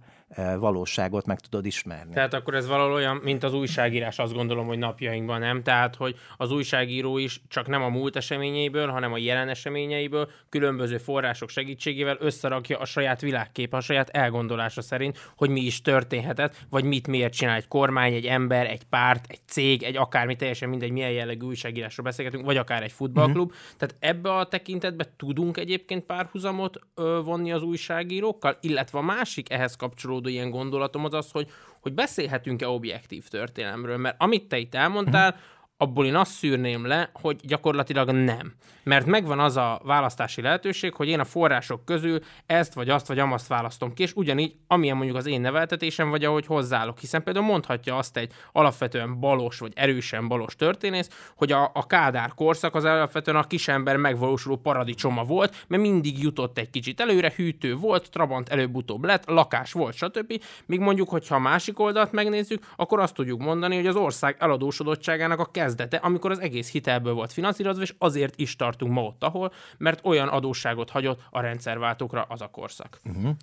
valóságot 0.58 1.26
meg 1.26 1.40
tudod 1.40 1.66
ismerni. 1.66 2.14
Tehát 2.14 2.34
akkor 2.34 2.54
ez 2.54 2.66
valahol 2.66 2.92
olyan, 2.92 3.16
mint 3.16 3.44
az 3.44 3.54
újságírás, 3.54 4.18
azt 4.18 4.34
gondolom, 4.34 4.66
hogy 4.66 4.78
napjainkban 4.78 5.40
nem. 5.40 5.62
Tehát, 5.62 5.96
hogy 5.96 6.16
az 6.36 6.50
újságíró 6.50 7.18
is 7.18 7.40
csak 7.48 7.66
nem 7.66 7.82
a 7.82 7.88
múlt 7.88 8.16
eseményeiből, 8.16 8.88
hanem 8.88 9.12
a 9.12 9.18
jelen 9.18 9.48
eseményeiből 9.48 10.30
különböző 10.48 10.98
források 10.98 11.48
segítségével 11.48 12.16
összerakja 12.20 12.78
a 12.78 12.84
saját 12.84 13.20
világkép, 13.20 13.74
a 13.74 13.80
saját 13.80 14.08
elgondolása 14.08 14.82
szerint, 14.82 15.30
hogy 15.36 15.50
mi 15.50 15.60
is 15.60 15.82
történhetett, 15.82 16.56
vagy 16.70 16.84
mit 16.84 17.06
miért 17.06 17.32
csinál 17.32 17.56
egy 17.56 17.68
kormány, 17.68 18.14
egy 18.14 18.26
ember, 18.26 18.66
egy 18.66 18.84
párt, 18.84 19.24
egy 19.28 19.40
cég, 19.46 19.82
egy 19.82 19.96
akármi, 19.96 20.36
teljesen 20.36 20.68
mindegy, 20.68 20.90
milyen 20.90 21.10
jellegű 21.10 21.46
újságírásról 21.46 22.06
beszélgetünk, 22.06 22.44
vagy 22.44 22.56
akár 22.56 22.82
egy 22.82 22.92
futballklub. 22.92 23.48
Mm-hmm. 23.48 23.76
Tehát 23.76 23.96
ebbe 23.98 24.34
a 24.34 24.48
tekintetbe 24.48 25.06
tudunk 25.16 25.56
egyébként 25.56 26.04
párhuzamot 26.04 26.80
ö, 26.94 27.20
vonni 27.24 27.52
az 27.52 27.62
újságírókkal, 27.62 28.56
illetve 28.60 28.98
a 28.98 29.02
másik 29.02 29.52
ehhez 29.52 29.76
kapcsolódó 29.76 30.17
kapcsolódó 30.18 30.28
ilyen 30.28 30.50
gondolatom 30.50 31.04
az 31.04 31.14
az, 31.14 31.30
hogy, 31.30 31.48
hogy 31.80 31.94
beszélhetünk-e 31.94 32.68
objektív 32.68 33.28
történelemről, 33.28 33.96
mert 33.96 34.16
amit 34.18 34.48
te 34.48 34.58
itt 34.58 34.74
elmondtál, 34.74 35.36
abból 35.80 36.06
én 36.06 36.14
azt 36.14 36.32
szűrném 36.32 36.86
le, 36.86 37.10
hogy 37.12 37.36
gyakorlatilag 37.42 38.10
nem. 38.10 38.52
Mert 38.82 39.06
megvan 39.06 39.40
az 39.40 39.56
a 39.56 39.80
választási 39.84 40.42
lehetőség, 40.42 40.94
hogy 40.94 41.08
én 41.08 41.20
a 41.20 41.24
források 41.24 41.84
közül 41.84 42.20
ezt 42.46 42.74
vagy 42.74 42.88
azt 42.88 43.06
vagy 43.06 43.18
amazt 43.18 43.46
választom 43.46 43.92
ki, 43.92 44.02
és 44.02 44.12
ugyanígy, 44.14 44.54
amilyen 44.66 44.96
mondjuk 44.96 45.16
az 45.16 45.26
én 45.26 45.40
neveltetésem, 45.40 46.10
vagy 46.10 46.24
ahogy 46.24 46.46
hozzáállok. 46.46 46.98
Hiszen 46.98 47.22
például 47.22 47.46
mondhatja 47.46 47.96
azt 47.96 48.16
egy 48.16 48.32
alapvetően 48.52 49.20
balos 49.20 49.58
vagy 49.58 49.72
erősen 49.74 50.28
balos 50.28 50.56
történész, 50.56 51.08
hogy 51.36 51.52
a, 51.52 51.70
a 51.74 51.86
Kádár 51.86 52.34
korszak 52.34 52.74
az 52.74 52.84
alapvetően 52.84 53.36
a 53.36 53.46
kisember 53.46 53.96
megvalósuló 53.96 54.56
paradicsoma 54.56 55.24
volt, 55.24 55.64
mert 55.68 55.82
mindig 55.82 56.22
jutott 56.22 56.58
egy 56.58 56.70
kicsit 56.70 57.00
előre, 57.00 57.32
hűtő 57.36 57.74
volt, 57.74 58.10
Trabant 58.10 58.48
előbb-utóbb 58.48 59.04
lett, 59.04 59.26
lakás 59.26 59.72
volt, 59.72 59.94
stb. 59.94 60.42
Míg 60.66 60.80
mondjuk, 60.80 61.08
hogyha 61.08 61.34
a 61.34 61.38
másik 61.38 61.80
oldalt 61.80 62.12
megnézzük, 62.12 62.66
akkor 62.76 63.00
azt 63.00 63.14
tudjuk 63.14 63.40
mondani, 63.40 63.76
hogy 63.76 63.86
az 63.86 63.96
ország 63.96 64.36
eladósodottságának 64.38 65.38
a 65.38 65.44
kezdete, 65.68 65.96
amikor 65.96 66.30
az 66.30 66.38
egész 66.38 66.70
hitelből 66.70 67.14
volt 67.14 67.32
finanszírozva, 67.32 67.82
és 67.82 67.94
azért 67.98 68.40
is 68.40 68.56
tartunk 68.56 68.92
ma 68.92 69.02
ott, 69.02 69.22
ahol, 69.22 69.52
mert 69.78 70.00
olyan 70.04 70.28
adósságot 70.28 70.90
hagyott 70.90 71.20
a 71.30 71.40
rendszerváltókra 71.40 72.22
az 72.22 72.40
a 72.40 72.48
korszak. 72.48 73.00
Uh-huh. 73.04 73.36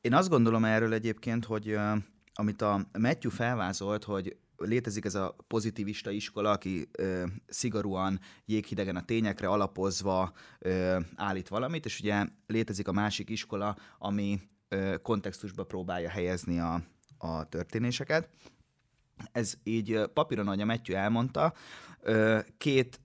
Én 0.00 0.14
azt 0.14 0.28
gondolom 0.28 0.64
erről 0.64 0.92
egyébként, 0.92 1.44
hogy 1.44 1.78
amit 2.34 2.62
a 2.62 2.86
Matthew 2.98 3.30
felvázolt, 3.30 4.04
hogy 4.04 4.36
létezik 4.56 5.04
ez 5.04 5.14
a 5.14 5.36
pozitivista 5.46 6.10
iskola, 6.10 6.50
aki 6.50 6.88
ö, 6.92 7.24
szigorúan 7.46 8.20
jéghidegen 8.44 8.96
a 8.96 9.04
tényekre 9.04 9.48
alapozva 9.48 10.32
ö, 10.58 10.98
állít 11.16 11.48
valamit, 11.48 11.84
és 11.84 12.00
ugye 12.00 12.26
létezik 12.46 12.88
a 12.88 12.92
másik 12.92 13.30
iskola, 13.30 13.76
ami 13.98 14.40
ö, 14.68 14.94
kontextusba 15.02 15.64
próbálja 15.64 16.08
helyezni 16.08 16.58
a, 16.58 16.82
a 17.18 17.48
történéseket. 17.48 18.28
Ez 19.32 19.54
így 19.62 20.00
papíron, 20.14 20.46
ahogy 20.46 20.60
a 20.60 20.64
Matthew 20.64 20.96
elmondta, 20.96 21.52
két 22.58 23.00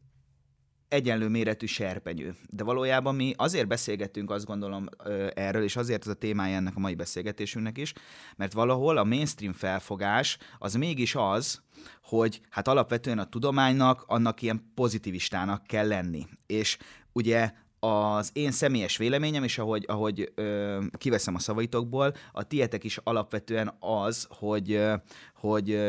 egyenlő 0.88 1.28
méretű 1.28 1.66
serpenyő. 1.66 2.36
De 2.50 2.64
valójában 2.64 3.16
mi 3.16 3.34
azért 3.38 3.68
beszélgettünk, 3.68 4.32
azt 4.32 4.46
gondolom 4.46 4.86
erről, 5.34 5.64
és 5.64 5.76
azért 5.76 6.02
ez 6.02 6.08
a 6.08 6.14
témája 6.14 6.56
ennek 6.56 6.76
a 6.76 6.80
mai 6.80 6.96
beszélgetésünknek 6.96 7.78
is, 7.78 7.94
mert 8.36 8.54
valahol 8.54 8.98
a 8.98 9.04
mainstream 9.04 9.54
felfogás 9.54 10.38
az 10.58 10.76
mégis 10.76 11.16
az, 11.16 11.62
hogy 12.04 12.42
hát 12.50 12.68
alapvetően 12.68 13.20
a 13.20 13.30
tudománynak 13.30 14.04
annak 14.08 14.42
ilyen 14.42 14.72
pozitivistának 14.76 15.64
kell 15.64 15.88
lenni. 15.88 16.28
És 16.46 16.78
ugye 17.12 17.52
az 17.88 18.30
én 18.34 18.52
személyes 18.52 18.98
véleményem, 18.98 19.44
és 19.44 19.58
ahogy, 19.58 19.86
ahogy 19.88 20.32
ö, 20.36 20.84
kiveszem 20.98 21.36
a 21.36 21.40
szavaitokból, 21.40 22.14
a 22.32 22.44
tietek 22.44 22.84
is 22.84 22.98
alapvetően 23.04 23.76
az, 23.80 24.28
hogy, 24.30 24.72
ö, 24.72 24.96
hogy 25.36 25.80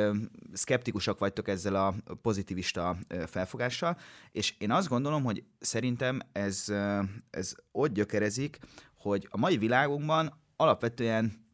szkeptikusak 0.53 1.19
vagytok 1.19 1.49
ezzel 1.49 1.75
a 1.75 1.95
pozitivista 2.23 2.97
felfogással, 3.27 3.97
és 4.33 4.55
én 4.59 4.71
azt 4.71 4.89
gondolom, 4.89 5.25
hogy 5.25 5.43
szerintem 5.59 6.21
ez, 6.33 6.69
ö, 6.69 7.01
ez 7.31 7.55
ott 7.73 7.93
gyökerezik, 7.93 8.59
hogy 8.99 9.29
a 9.31 9.39
mai 9.39 9.57
világunkban 9.57 10.33
alapvetően 10.57 11.47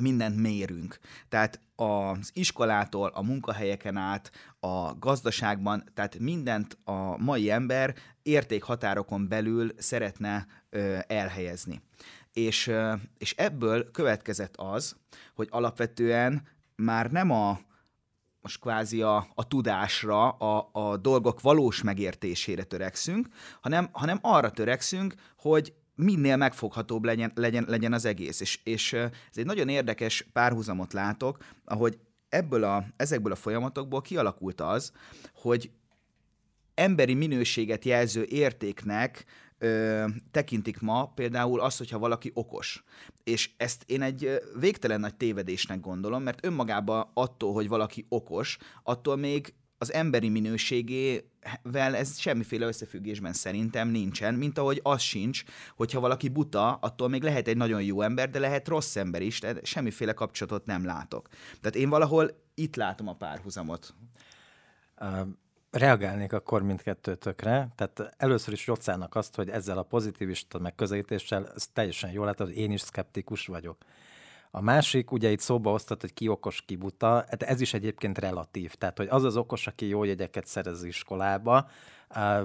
mindent 0.00 0.36
mérünk. 0.36 0.98
Tehát 1.28 1.60
az 1.80 2.30
iskolától, 2.32 3.10
a 3.14 3.22
munkahelyeken 3.22 3.96
át, 3.96 4.30
a 4.60 4.98
gazdaságban, 4.98 5.84
tehát 5.94 6.18
mindent 6.18 6.78
a 6.84 7.16
mai 7.16 7.50
ember 7.50 7.94
értékhatárokon 8.22 9.28
belül 9.28 9.70
szeretne 9.76 10.46
ö, 10.70 10.98
elhelyezni. 11.06 11.80
És, 12.32 12.66
ö, 12.66 12.92
és 13.18 13.34
ebből 13.36 13.90
következett 13.90 14.56
az, 14.56 14.96
hogy 15.34 15.48
alapvetően 15.50 16.42
már 16.76 17.10
nem 17.10 17.30
a 17.30 17.58
most 18.40 18.60
kvázi 18.60 19.02
a, 19.02 19.26
a 19.34 19.46
tudásra, 19.46 20.30
a, 20.30 20.68
a 20.72 20.96
dolgok 20.96 21.40
valós 21.40 21.82
megértésére 21.82 22.62
törekszünk, 22.62 23.28
hanem, 23.60 23.88
hanem 23.92 24.18
arra 24.20 24.50
törekszünk, 24.50 25.14
hogy 25.36 25.74
minél 25.98 26.36
megfoghatóbb 26.36 27.04
legyen, 27.04 27.32
legyen, 27.34 27.64
legyen 27.68 27.92
az 27.92 28.04
egész. 28.04 28.40
És, 28.40 28.60
és 28.64 28.92
ez 28.92 29.10
egy 29.34 29.46
nagyon 29.46 29.68
érdekes 29.68 30.28
párhuzamot 30.32 30.92
látok, 30.92 31.44
ahogy 31.64 31.98
ebből 32.28 32.64
a, 32.64 32.84
ezekből 32.96 33.32
a 33.32 33.36
folyamatokból 33.36 34.00
kialakult 34.00 34.60
az, 34.60 34.92
hogy 35.34 35.70
emberi 36.74 37.14
minőséget 37.14 37.84
jelző 37.84 38.24
értéknek 38.28 39.24
ö, 39.58 40.04
tekintik 40.30 40.80
ma 40.80 41.12
például 41.14 41.60
azt, 41.60 41.78
hogyha 41.78 41.98
valaki 41.98 42.30
okos. 42.34 42.84
És 43.24 43.50
ezt 43.56 43.82
én 43.86 44.02
egy 44.02 44.40
végtelen 44.60 45.00
nagy 45.00 45.14
tévedésnek 45.14 45.80
gondolom, 45.80 46.22
mert 46.22 46.44
önmagában 46.44 47.10
attól, 47.14 47.52
hogy 47.52 47.68
valaki 47.68 48.06
okos, 48.08 48.58
attól 48.82 49.16
még 49.16 49.54
az 49.78 49.92
emberi 49.92 50.28
minőségével 50.28 51.96
ez 51.96 52.18
semmiféle 52.18 52.66
összefüggésben 52.66 53.32
szerintem 53.32 53.88
nincsen, 53.88 54.34
mint 54.34 54.58
ahogy 54.58 54.80
az 54.82 55.00
sincs, 55.00 55.42
hogyha 55.76 56.00
valaki 56.00 56.28
buta, 56.28 56.74
attól 56.74 57.08
még 57.08 57.22
lehet 57.22 57.48
egy 57.48 57.56
nagyon 57.56 57.82
jó 57.82 58.02
ember, 58.02 58.30
de 58.30 58.38
lehet 58.38 58.68
rossz 58.68 58.96
ember 58.96 59.22
is, 59.22 59.38
tehát 59.38 59.64
semmiféle 59.66 60.12
kapcsolatot 60.12 60.66
nem 60.66 60.84
látok. 60.84 61.28
Tehát 61.60 61.76
én 61.76 61.88
valahol 61.88 62.30
itt 62.54 62.76
látom 62.76 63.08
a 63.08 63.14
párhuzamot. 63.14 63.94
Uh, 65.00 65.20
reagálnék 65.70 66.32
akkor 66.32 66.62
mindkettőtökre. 66.62 67.68
Tehát 67.74 68.14
először 68.16 68.52
is 68.52 68.66
Rocának 68.66 69.14
azt, 69.14 69.34
hogy 69.34 69.48
ezzel 69.48 69.78
a 69.78 69.82
pozitivista 69.82 70.58
megközelítéssel 70.58 71.52
ez 71.54 71.66
teljesen 71.72 72.10
jól 72.10 72.24
látod, 72.24 72.50
én 72.50 72.72
is 72.72 72.80
szkeptikus 72.80 73.46
vagyok. 73.46 73.84
A 74.50 74.60
másik, 74.60 75.10
ugye 75.10 75.30
itt 75.30 75.40
szóba 75.40 75.70
hoztat, 75.70 76.00
hogy 76.00 76.14
ki 76.14 76.28
okos, 76.28 76.62
ki 76.66 76.76
buta, 76.76 77.06
hát 77.06 77.42
ez 77.42 77.60
is 77.60 77.74
egyébként 77.74 78.18
relatív. 78.18 78.74
Tehát, 78.74 78.96
hogy 78.96 79.08
az 79.10 79.24
az 79.24 79.36
okos, 79.36 79.66
aki 79.66 79.88
jó 79.88 80.04
jegyeket 80.04 80.46
szerez 80.46 80.84
iskolába, 80.84 81.68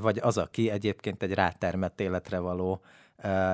vagy 0.02 0.18
az, 0.18 0.38
aki 0.38 0.70
egyébként 0.70 1.24
egy 1.24 1.34
rátermett 1.34 2.00
életre 2.00 2.40
való 2.40 2.82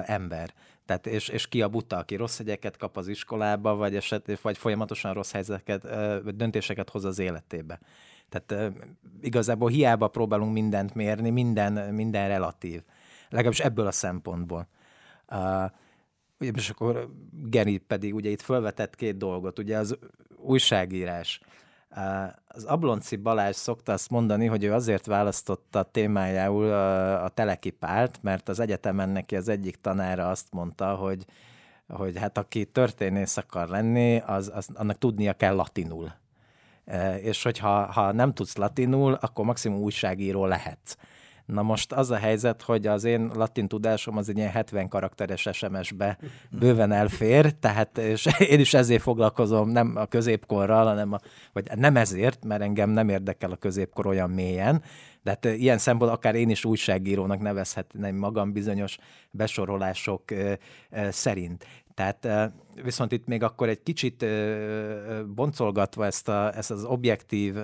ember. 0.05 0.53
Tehát, 0.85 1.07
és, 1.07 1.27
és 1.27 1.47
ki 1.47 1.61
a 1.61 1.69
buta, 1.69 1.97
aki 1.97 2.15
rossz 2.15 2.39
jegyeket 2.39 2.77
kap 2.77 2.97
az 2.97 3.07
iskolába, 3.07 3.75
vagy, 3.75 3.95
eset, 3.95 4.41
vagy 4.41 4.57
folyamatosan 4.57 5.13
rossz 5.13 5.31
helyzeteket, 5.31 5.81
döntéseket 6.35 6.89
hoz 6.89 7.05
az 7.05 7.19
életébe. 7.19 7.79
Tehát 8.29 8.73
igazából 9.21 9.69
hiába 9.69 10.07
próbálunk 10.07 10.53
mindent 10.53 10.93
mérni, 10.93 11.29
minden, 11.29 11.93
minden 11.93 12.27
relatív. 12.27 12.83
Legalábbis 13.29 13.59
ebből 13.59 13.87
a 13.87 13.91
szempontból. 13.91 14.67
Uh, 16.39 16.47
és 16.55 16.69
akkor 16.69 17.09
Geri 17.31 17.77
pedig 17.77 18.15
ugye 18.15 18.29
itt 18.29 18.41
felvetett 18.41 18.95
két 18.95 19.17
dolgot, 19.17 19.59
ugye 19.59 19.77
az 19.77 19.97
újságírás. 20.37 21.41
Az 22.47 22.63
Ablonci 22.63 23.15
Balázs 23.15 23.55
szokta 23.55 23.93
azt 23.93 24.09
mondani, 24.09 24.45
hogy 24.45 24.63
ő 24.63 24.73
azért 24.73 25.05
választotta 25.05 25.83
témájául 25.83 26.71
a 27.23 27.29
telekipált, 27.29 28.19
mert 28.21 28.49
az 28.49 28.59
egyetemen 28.59 29.09
neki 29.09 29.35
az 29.35 29.47
egyik 29.47 29.75
tanára 29.81 30.29
azt 30.29 30.47
mondta, 30.51 30.95
hogy, 30.95 31.25
hogy 31.87 32.17
hát 32.17 32.37
aki 32.37 32.65
történész 32.65 33.37
akar 33.37 33.67
lenni, 33.67 34.21
az, 34.25 34.51
az, 34.53 34.69
annak 34.73 34.97
tudnia 34.97 35.33
kell 35.33 35.55
latinul. 35.55 36.13
És 37.21 37.43
hogyha 37.43 37.91
ha 37.91 38.11
nem 38.11 38.33
tudsz 38.33 38.55
latinul, 38.55 39.13
akkor 39.13 39.45
maximum 39.45 39.79
újságíró 39.79 40.45
lehetsz. 40.45 40.95
Na 41.51 41.61
most 41.61 41.91
az 41.91 42.11
a 42.11 42.15
helyzet, 42.15 42.61
hogy 42.61 42.87
az 42.87 43.03
én 43.03 43.31
latin 43.33 43.67
tudásom 43.67 44.17
az 44.17 44.29
egy 44.29 44.37
ilyen 44.37 44.49
70 44.49 44.87
karakteres 44.87 45.49
SMS-be 45.51 46.17
bőven 46.49 46.91
elfér, 46.91 47.51
tehát 47.53 47.97
és 47.97 48.27
én 48.53 48.59
is 48.59 48.73
ezért 48.73 49.01
foglalkozom, 49.01 49.69
nem 49.69 49.93
a 49.95 50.05
középkorral, 50.05 50.85
hanem 50.85 51.13
a, 51.13 51.19
vagy 51.53 51.67
nem 51.75 51.97
ezért, 51.97 52.45
mert 52.45 52.61
engem 52.61 52.89
nem 52.89 53.09
érdekel 53.09 53.51
a 53.51 53.55
középkor 53.55 54.05
olyan 54.07 54.29
mélyen, 54.29 54.83
de 55.23 55.29
hát 55.29 55.45
ilyen 55.45 55.77
szempontból 55.77 56.17
akár 56.17 56.35
én 56.35 56.49
is 56.49 56.65
újságírónak 56.65 57.39
nevezhetném 57.39 58.15
magam 58.15 58.51
bizonyos 58.51 58.97
besorolások 59.31 60.23
szerint. 61.09 61.65
Tehát 61.93 62.51
viszont 62.83 63.11
itt 63.11 63.27
még 63.27 63.43
akkor 63.43 63.69
egy 63.69 63.83
kicsit 63.83 64.25
boncolgatva 65.35 66.05
ezt, 66.05 66.29
a, 66.29 66.55
ezt 66.55 66.71
az 66.71 66.83
objektív 66.83 67.55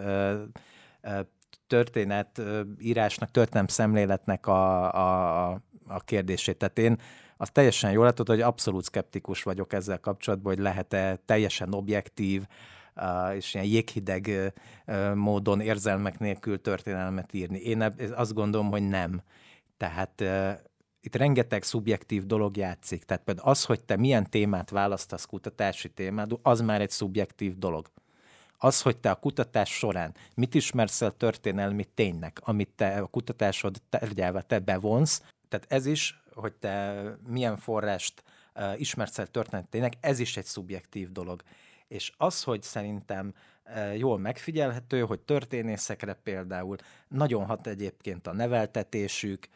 történet 1.68 2.42
írásnak, 2.80 3.32
történelem 3.32 3.68
szemléletnek 3.68 4.48
a, 4.48 4.94
a, 4.94 5.52
a 5.88 6.00
kérdését. 6.00 6.58
Tehát 6.58 6.78
én 6.78 7.00
azt 7.38 7.52
teljesen 7.52 7.92
jól 7.92 8.06
látod, 8.06 8.28
hogy 8.28 8.42
abszolút 8.42 8.84
szkeptikus 8.84 9.44
vagyok 9.44 9.74
ezzel 9.74 10.00
kapcsolatban, 10.00 10.54
hogy 10.54 10.64
lehet-e 10.64 11.16
teljesen 11.26 11.74
objektív, 11.74 12.46
és 13.36 13.54
ilyen 13.54 13.66
jéghideg 13.66 14.54
módon 15.14 15.60
érzelmek 15.60 16.20
nélkül 16.20 16.62
történelmet 16.62 17.34
írni. 17.34 17.60
Én 17.60 17.94
azt 18.16 18.34
gondolom, 18.34 18.70
hogy 18.70 18.88
nem. 18.88 19.22
Tehát 19.78 20.24
itt 21.02 21.16
rengeteg 21.16 21.64
szubjektív 21.64 22.26
dolog 22.26 22.58
játszik. 22.58 23.04
Tehát 23.04 23.24
például 23.24 23.50
az, 23.50 23.66
hogy 23.66 23.82
te 23.82 23.96
milyen 23.96 24.30
témát 24.30 24.70
választasz 24.70 25.26
kutatási 25.26 25.90
témát, 25.90 26.30
az 26.42 26.62
már 26.62 26.82
egy 26.82 26.90
szubjektív 26.90 27.58
dolog 27.58 27.88
az, 28.66 28.82
hogy 28.82 28.98
te 28.98 29.10
a 29.10 29.16
kutatás 29.16 29.78
során 29.78 30.16
mit 30.36 30.54
ismersz 30.54 31.02
el 31.02 31.12
történelmi 31.12 31.84
ténynek, 31.84 32.40
amit 32.44 32.70
te 32.76 32.98
a 32.98 33.06
kutatásod 33.06 33.82
tárgyába 33.90 34.42
te 34.42 34.60
bevonsz, 34.60 35.22
tehát 35.50 35.66
ez 35.70 35.86
is, 35.86 36.24
hogy 36.34 36.54
te 36.54 37.04
milyen 37.28 37.58
forrást 37.58 38.24
uh, 38.56 38.80
ismersz 38.80 39.18
el 39.18 39.28
történelmi 39.28 39.96
ez 40.00 40.20
is 40.20 40.38
egy 40.38 40.46
szubjektív 40.46 41.12
dolog. 41.12 41.42
És 41.88 42.12
az, 42.18 42.44
hogy 42.44 42.62
szerintem 42.62 43.34
jól 43.98 44.20
megfigyelhető, 44.20 45.02
hogy 45.02 45.20
történészekre 45.20 46.14
például 46.14 46.78
nagyon 47.08 47.46
hat 47.46 47.68
egyébként 47.68 48.28
a 48.28 48.34
neveltetésük, 48.34 49.48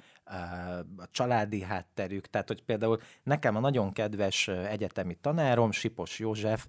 a 0.98 1.08
családi 1.12 1.62
hátterük, 1.62 2.28
tehát 2.28 2.48
hogy 2.48 2.64
például 2.64 3.02
nekem 3.24 3.56
a 3.56 3.60
nagyon 3.60 3.92
kedves 3.92 4.48
egyetemi 4.48 5.16
tanárom, 5.22 5.72
Sipos 5.72 6.20
József, 6.20 6.68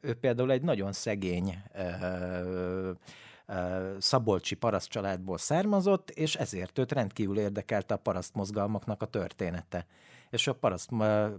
ő 0.00 0.14
például 0.20 0.52
egy 0.52 0.62
nagyon 0.62 0.92
szegény 0.92 1.62
szabolcsi 3.98 4.54
paraszt 4.54 4.88
családból 4.88 5.38
származott, 5.38 6.10
és 6.10 6.34
ezért 6.34 6.78
őt 6.78 6.92
rendkívül 6.92 7.38
érdekelte 7.38 7.94
a 7.94 7.98
paraszt 7.98 8.34
mozgalmaknak 8.34 9.02
a 9.02 9.06
története 9.06 9.86
és 10.32 10.46
a 10.46 10.54
paraszt 10.54 10.90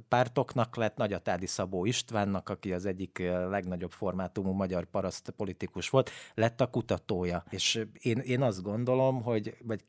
pártoknak 0.07 0.75
lett 0.75 0.97
Nagyatádi 0.97 1.45
Szabó 1.45 1.85
Istvánnak, 1.85 2.50
aki 2.50 2.73
az 2.73 2.85
egyik 2.85 3.19
legnagyobb 3.50 3.91
formátumú 3.91 4.51
magyar 4.51 4.85
paraszt 4.85 5.29
politikus 5.29 5.89
volt, 5.89 6.09
lett 6.33 6.62
a 6.62 6.67
kutatója. 6.67 7.43
És 7.50 7.85
én, 8.00 8.17
én 8.17 8.41
azt 8.41 8.62
gondolom, 8.62 9.21
hogy, 9.21 9.57
vagy 9.63 9.83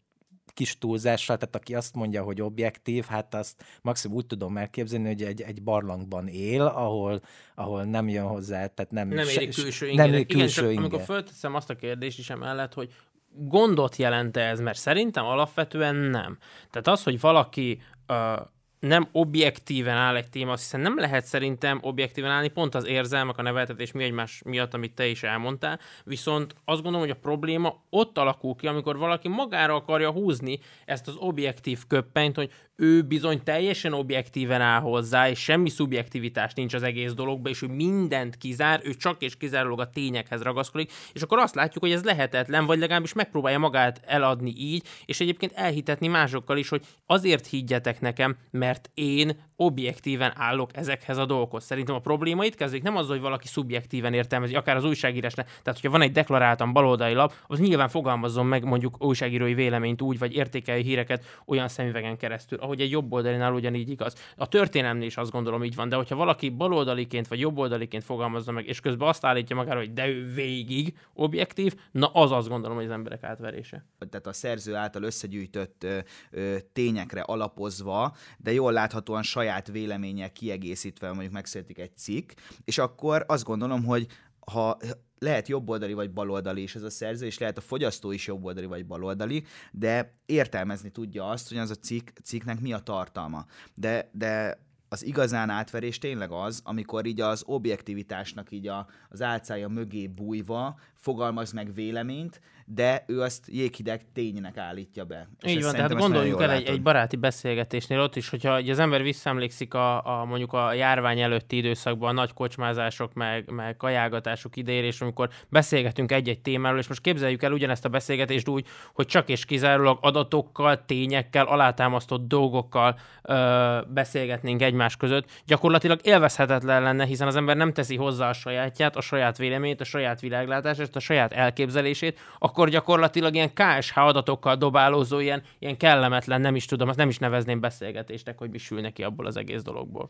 kis 0.55 0.79
túlzással, 0.79 1.37
tehát 1.37 1.57
aki 1.57 1.75
azt 1.75 1.95
mondja, 1.95 2.23
hogy 2.23 2.41
objektív, 2.41 3.05
hát 3.05 3.35
azt 3.35 3.65
maximum 3.83 4.17
úgy 4.17 4.27
tudom 4.27 4.57
elképzelni, 4.57 5.07
hogy 5.07 5.23
egy, 5.23 5.41
egy 5.41 5.63
barlangban 5.63 6.29
él, 6.29 6.63
ahol, 6.63 7.21
ahol 7.55 7.85
nem 7.85 8.09
jön 8.09 8.27
hozzá, 8.27 8.67
tehát 8.67 8.91
nem, 8.91 9.09
nem 9.09 9.29
érik 9.29 9.55
külső 9.55 9.89
inger. 9.89 10.05
Nem 10.05 10.15
érik 10.15 10.27
külső 10.27 10.63
Igen, 10.63 10.75
csak 10.75 10.83
amikor 10.83 11.05
fölteszem 11.05 11.55
azt 11.55 11.71
a 11.71 11.77
kérdést 11.77 12.19
is 12.19 12.31
emellett, 12.31 12.75
hogy 12.75 12.93
gondot 13.37 13.97
jelente 13.97 14.41
ez, 14.41 14.61
mert 14.61 14.79
szerintem 14.79 15.25
alapvetően 15.25 15.97
nem. 15.97 16.39
Tehát 16.71 16.89
az, 16.89 17.03
hogy 17.03 17.21
valaki 17.21 17.83
uh, 18.09 18.41
nem 18.87 19.09
objektíven 19.13 19.97
áll 19.97 20.17
egy 20.17 20.29
téma, 20.29 20.55
hiszen 20.55 20.81
nem 20.81 20.99
lehet 20.99 21.25
szerintem 21.25 21.79
objektíven 21.83 22.31
állni, 22.31 22.49
pont 22.49 22.75
az 22.75 22.87
érzelmek, 22.87 23.39
a 23.39 23.43
neveltetés 23.43 23.93
mi 23.93 24.05
egymás 24.05 24.43
miatt, 24.45 24.75
amit 24.75 24.95
te 24.95 25.07
is 25.07 25.23
elmondtál, 25.23 25.79
viszont 26.05 26.55
azt 26.65 26.83
gondolom, 26.83 27.07
hogy 27.07 27.17
a 27.17 27.21
probléma 27.21 27.83
ott 27.91 28.19
alakul 28.19 28.55
ki, 28.55 28.67
amikor 28.67 28.97
valaki 28.97 29.29
magára 29.29 29.75
akarja 29.75 30.11
húzni 30.11 30.59
ezt 30.85 31.09
az 31.09 31.15
objektív 31.17 31.79
köppenyt, 31.89 32.37
hogy 32.37 32.51
ő 32.77 33.03
bizony 33.03 33.43
teljesen 33.43 33.93
objektíven 33.93 34.61
áll 34.61 34.81
hozzá, 34.81 35.29
és 35.29 35.39
semmi 35.39 35.69
szubjektivitás 35.69 36.55
nincs 36.55 36.75
az 36.75 36.83
egész 36.83 37.13
dologban, 37.13 37.53
és 37.53 37.63
ő 37.63 37.67
mindent 37.67 38.37
kizár, 38.37 38.81
ő 38.85 38.95
csak 38.95 39.23
és 39.23 39.37
kizárólag 39.37 39.81
a 39.81 39.91
tényekhez 39.91 40.43
ragaszkodik, 40.43 40.93
és 41.13 41.23
akkor 41.23 41.39
azt 41.39 41.55
látjuk, 41.55 41.85
hogy 41.85 41.93
ez 41.93 42.05
lehetetlen, 42.05 42.67
vagy 42.67 42.79
legalábbis 42.79 43.13
megpróbálja 43.13 43.59
magát 43.59 44.01
eladni 44.07 44.53
így, 44.57 44.87
és 45.05 45.21
egyébként 45.21 45.53
elhitetni 45.53 46.07
másokkal 46.07 46.57
is, 46.57 46.69
hogy 46.69 46.83
azért 47.07 47.47
higgyetek 47.47 48.01
nekem, 48.01 48.37
mert 48.51 48.74
én 48.95 49.37
objektíven 49.57 50.33
állok 50.37 50.77
ezekhez 50.77 51.17
a 51.17 51.27
dolgokhoz. 51.27 51.65
Szerintem 51.65 51.95
a 51.95 51.99
probléma 51.99 52.45
itt 52.45 52.55
kezdődik, 52.55 52.85
nem 52.85 52.97
az, 52.97 53.09
hogy 53.09 53.21
valaki 53.21 53.47
szubjektíven 53.47 54.15
értelmezi, 54.15 54.55
akár 54.55 54.77
az 54.77 54.85
újságírás, 54.85 55.33
tehát 55.33 55.65
hogyha 55.65 55.91
van 55.91 56.03
egy 56.03 56.13
deklaráltan 56.13 56.73
baloldali 56.73 57.15
lap, 57.15 57.33
az 57.47 57.59
nyilván 57.59 57.89
fogalmazzon 57.89 58.47
meg 58.47 58.65
mondjuk 58.65 59.05
újságírói 59.05 59.55
véleményt 59.55 60.03
úgy, 60.03 60.19
vagy 60.19 60.35
értékelő 60.35 60.81
híreket 60.81 61.25
olyan 61.47 61.69
szemüvegen 61.69 62.17
keresztül, 62.17 62.59
ahogy 62.59 62.81
egy 62.81 62.91
jobboldalinál 62.91 63.53
ugyanígy 63.53 63.91
igaz. 63.91 64.15
A 64.37 64.49
történelemnél 64.49 65.07
is 65.07 65.17
azt 65.17 65.31
gondolom 65.31 65.65
így 65.65 65.75
van, 65.75 65.89
de 65.89 65.97
hogyha 65.97 66.17
valaki 66.17 66.49
baloldaliként 66.49 67.29
vagy 67.29 67.41
jobboldaliként 67.41 68.05
fogalmazza 68.05 68.53
meg, 68.53 68.67
és 68.67 68.81
közben 68.81 69.09
azt 69.09 69.25
állítja 69.25 69.57
magára, 69.57 69.79
hogy 69.79 69.93
de 69.93 70.09
ő 70.09 70.33
végig 70.35 70.97
objektív, 71.15 71.75
na 71.91 72.07
az 72.07 72.33
azt 72.33 72.49
gondolom, 72.49 72.77
hogy 72.77 72.87
az 72.87 72.93
emberek 72.93 73.23
átverése. 73.23 73.85
Tehát 74.11 74.27
a 74.27 74.33
szerző 74.33 74.75
által 74.75 75.03
összegyűjtött 75.03 75.85
ö, 75.85 75.99
ö, 76.31 76.57
tényekre 76.73 77.21
alapozva, 77.21 78.15
de 78.39 78.53
jól 78.65 78.73
láthatóan 78.73 79.23
saját 79.23 79.67
véleménnyel 79.67 80.33
kiegészítve 80.33 81.13
mondjuk 81.13 81.33
megszületik 81.33 81.79
egy 81.79 81.97
cikk, 81.97 82.31
és 82.65 82.79
akkor 82.79 83.25
azt 83.29 83.45
gondolom, 83.45 83.85
hogy 83.85 84.07
ha 84.53 84.77
lehet 85.19 85.49
jobboldali 85.49 85.93
vagy 85.93 86.11
baloldali 86.11 86.63
is 86.63 86.75
ez 86.75 86.83
a 86.83 86.91
szerző, 86.91 87.27
és 87.27 87.39
lehet 87.39 87.59
a 87.59 87.61
fogyasztó 87.61 88.13
is 88.13 88.27
jobboldali 88.27 88.67
vagy 88.67 88.87
baloldali, 88.87 89.45
de 89.73 90.19
értelmezni 90.27 90.91
tudja 90.91 91.29
azt, 91.29 91.49
hogy 91.49 91.59
az 91.59 91.71
a 91.71 91.75
cikk, 91.75 92.09
cikknek 92.23 92.61
mi 92.61 92.73
a 92.73 92.79
tartalma. 92.79 93.47
De, 93.75 94.11
de 94.13 94.59
az 94.89 95.05
igazán 95.05 95.51
átverés 95.51 95.99
tényleg 95.99 96.31
az, 96.31 96.61
amikor 96.65 97.07
így 97.07 97.21
az 97.21 97.43
objektivitásnak 97.47 98.51
így 98.51 98.69
a, 98.69 98.87
az 99.09 99.23
álcája 99.23 99.69
mögé 99.69 100.07
bújva 100.07 100.79
fogalmaz 100.95 101.53
meg 101.53 101.75
véleményt, 101.75 102.41
de 102.67 103.05
ő 103.07 103.21
azt 103.21 103.45
jéghideg 103.49 104.05
ténynek 104.13 104.57
állítja 104.57 105.05
be. 105.05 105.29
És 105.41 105.53
Így 105.53 105.63
van, 105.63 105.73
tehát 105.73 105.95
gondoljuk 105.95 106.43
el 106.43 106.51
egy, 106.51 106.67
egy 106.67 106.83
baráti 106.83 107.17
beszélgetésnél 107.17 108.01
ott 108.01 108.17
is, 108.17 108.29
hogyha 108.29 108.53
az 108.53 108.79
ember 108.79 109.03
visszaemlékszik 109.03 109.75
a, 109.75 110.21
a, 110.21 110.25
mondjuk 110.25 110.53
a 110.53 110.73
járvány 110.73 111.21
előtti 111.21 111.57
időszakban 111.57 112.09
a 112.09 112.13
nagy 112.13 112.33
kocsmázások, 112.33 113.15
meg, 113.15 113.51
meg 113.51 113.77
kajágatások 113.77 114.57
idejére, 114.57 114.87
és 114.87 115.01
amikor 115.01 115.29
beszélgetünk 115.49 116.13
egy-egy 116.13 116.41
témáról, 116.41 116.79
és 116.79 116.89
most 116.89 117.01
képzeljük 117.01 117.43
el 117.43 117.53
ugyanezt 117.53 117.85
a 117.85 117.89
beszélgetést 117.89 118.49
úgy, 118.49 118.67
hogy 118.93 119.07
csak 119.07 119.29
és 119.29 119.45
kizárólag 119.45 119.99
adatokkal, 120.01 120.85
tényekkel, 120.85 121.47
alátámasztott 121.47 122.29
dolgokkal 122.29 122.99
ö, 123.23 123.79
beszélgetnénk 123.89 124.63
egymás 124.63 124.97
között, 124.97 125.43
gyakorlatilag 125.47 126.01
élvezhetetlen 126.03 126.83
lenne, 126.83 127.05
hiszen 127.05 127.27
az 127.27 127.37
ember 127.37 127.57
nem 127.57 127.73
teszi 127.73 127.97
hozzá 127.97 128.29
a 128.29 128.33
sajátját, 128.33 128.97
a 128.97 129.01
saját 129.01 129.37
véleményét, 129.37 129.81
a 129.81 129.85
saját 129.85 130.21
világlátását, 130.21 130.97
a 130.97 131.01
saját 131.01 131.33
elképzelését, 131.33 132.19
akkor 132.55 132.69
gyakorlatilag 132.69 133.35
ilyen 133.35 133.53
KSH 133.53 133.99
adatokkal 133.99 134.57
dobálózó, 134.57 135.19
ilyen, 135.19 135.43
ilyen 135.59 135.77
kellemetlen, 135.77 136.41
nem 136.41 136.57
is 136.57 136.65
tudom, 136.65 136.89
azt 136.89 136.99
nem 136.99 137.09
is 137.09 137.19
nevezném 137.19 137.61
beszélgetésnek, 137.61 138.39
hogy 138.39 138.51
mi 138.51 138.59
sül 138.59 138.81
neki 138.81 139.03
abból 139.03 139.27
az 139.27 139.37
egész 139.37 139.63
dologból. 139.63 140.09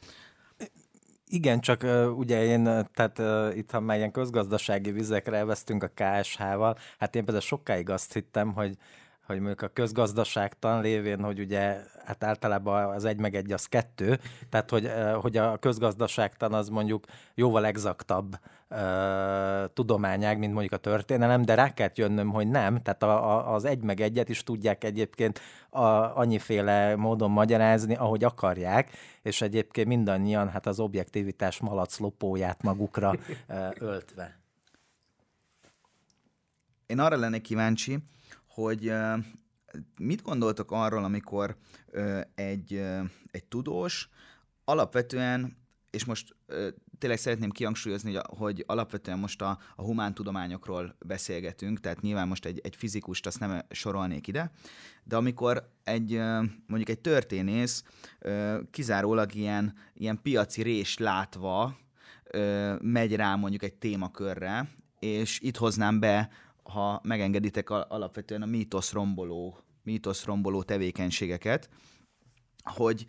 Igen, 1.28 1.61
csak 1.61 1.83
uh, 1.83 2.18
ugye 2.18 2.44
én, 2.44 2.64
tehát 2.94 3.18
uh, 3.18 3.57
itt, 3.57 3.70
ha 3.70 3.80
már 3.80 3.96
ilyen 3.96 4.11
közgazdasági 4.11 4.90
vizekre 4.90 5.37
elvesztünk 5.37 5.83
a 5.83 5.92
KSH-val, 5.94 6.78
hát 6.98 7.14
én 7.14 7.22
például 7.22 7.46
sokáig 7.46 7.90
azt 7.90 8.12
hittem, 8.12 8.52
hogy 8.52 8.76
hogy 9.26 9.38
mondjuk 9.38 9.62
a 9.62 9.68
közgazdaságtan 9.68 10.80
lévén, 10.80 11.22
hogy 11.22 11.38
ugye 11.38 11.80
hát 12.04 12.24
általában 12.24 12.94
az 12.94 13.04
egy 13.04 13.18
meg 13.18 13.34
egy 13.34 13.52
az 13.52 13.66
kettő, 13.66 14.18
tehát 14.48 14.70
hogy, 14.70 14.90
hogy 15.20 15.37
a 15.37 15.56
közgazdaságtan 15.56 16.52
az 16.52 16.68
mondjuk 16.68 17.04
jóval 17.34 17.66
exaktabb 17.66 18.38
tudományág, 19.74 20.38
mint 20.38 20.52
mondjuk 20.52 20.72
a 20.72 20.76
történelem, 20.76 21.42
de 21.42 21.54
rá 21.54 21.74
kellett 21.74 21.96
jönnöm, 21.96 22.30
hogy 22.30 22.48
nem, 22.48 22.82
tehát 22.82 23.02
a, 23.02 23.37
a, 23.37 23.54
az 23.54 23.64
egy 23.64 23.82
meg 23.82 24.00
egyet 24.00 24.28
is 24.28 24.42
tudják 24.42 24.84
egyébként 24.84 25.40
a, 25.70 25.84
annyiféle 26.18 26.96
módon 26.96 27.30
magyarázni, 27.30 27.94
ahogy 27.94 28.24
akarják, 28.24 28.90
és 29.22 29.40
egyébként 29.40 29.87
mindannyian 29.88 30.48
hát 30.48 30.66
az 30.66 30.80
objektivitás 30.80 31.60
malaclopóját 31.60 32.62
magukra 32.62 33.14
uh, 33.48 33.70
öltve. 33.78 34.38
Én 36.87 36.98
arra 36.98 37.16
lennék 37.16 37.42
kíváncsi, 37.42 37.98
hogy 38.55 38.93
mit 39.99 40.23
gondoltok 40.23 40.71
arról, 40.73 41.05
amikor 41.05 41.57
egy, 42.35 42.83
egy 43.31 43.45
tudós 43.49 44.09
alapvetően, 44.64 45.57
és 45.90 46.05
most 46.05 46.37
tényleg 46.99 47.19
szeretném 47.19 47.51
kihangsúlyozni, 47.51 48.19
hogy, 48.27 48.64
alapvetően 48.67 49.19
most 49.19 49.43
a, 49.43 49.59
a 49.77 49.83
humántudományokról 49.83 50.97
beszélgetünk, 51.07 51.81
tehát 51.81 52.01
nyilván 52.01 52.29
most 52.29 52.45
egy, 52.45 52.61
egy 52.62 52.77
fizikust 52.77 53.27
azt 53.27 53.40
nem 53.40 53.62
sorolnék 53.71 54.27
ide, 54.27 54.51
de 55.05 55.17
amikor 55.17 55.71
egy 55.85 56.17
mondjuk 56.67 56.88
egy 56.88 57.01
történész 57.01 57.85
kizárólag 58.71 59.35
ilyen, 59.35 59.75
ilyen 59.95 60.23
piaci 60.23 60.62
rés 60.62 60.99
látva 60.99 61.77
megy 62.81 63.14
rá 63.17 63.35
mondjuk 63.35 63.62
egy 63.62 63.75
témakörre, 63.75 64.69
és 64.99 65.40
itt 65.40 65.57
hoznám 65.57 66.01
be 66.01 66.31
ha 66.64 67.00
megengeditek 67.03 67.70
alapvetően 67.70 68.42
a 68.42 68.46
mítosz 68.46 68.92
romboló, 68.92 69.59
mítosz 69.83 70.24
romboló 70.24 70.62
tevékenységeket, 70.62 71.68
hogy 72.62 73.07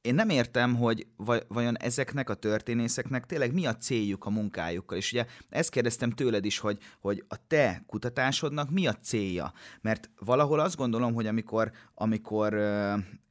én 0.00 0.14
nem 0.14 0.28
értem, 0.28 0.76
hogy 0.76 1.06
vajon 1.48 1.78
ezeknek 1.78 2.30
a 2.30 2.34
történészeknek 2.34 3.26
tényleg 3.26 3.52
mi 3.52 3.66
a 3.66 3.76
céljuk 3.76 4.24
a 4.24 4.30
munkájukkal. 4.30 4.96
És 4.96 5.12
ugye 5.12 5.26
ezt 5.48 5.70
kérdeztem 5.70 6.10
tőled 6.10 6.44
is, 6.44 6.58
hogy, 6.58 6.78
hogy 7.00 7.24
a 7.28 7.46
te 7.46 7.82
kutatásodnak 7.86 8.70
mi 8.70 8.86
a 8.86 8.94
célja. 8.94 9.52
Mert 9.80 10.10
valahol 10.18 10.60
azt 10.60 10.76
gondolom, 10.76 11.14
hogy 11.14 11.26
amikor, 11.26 11.70
amikor 11.94 12.54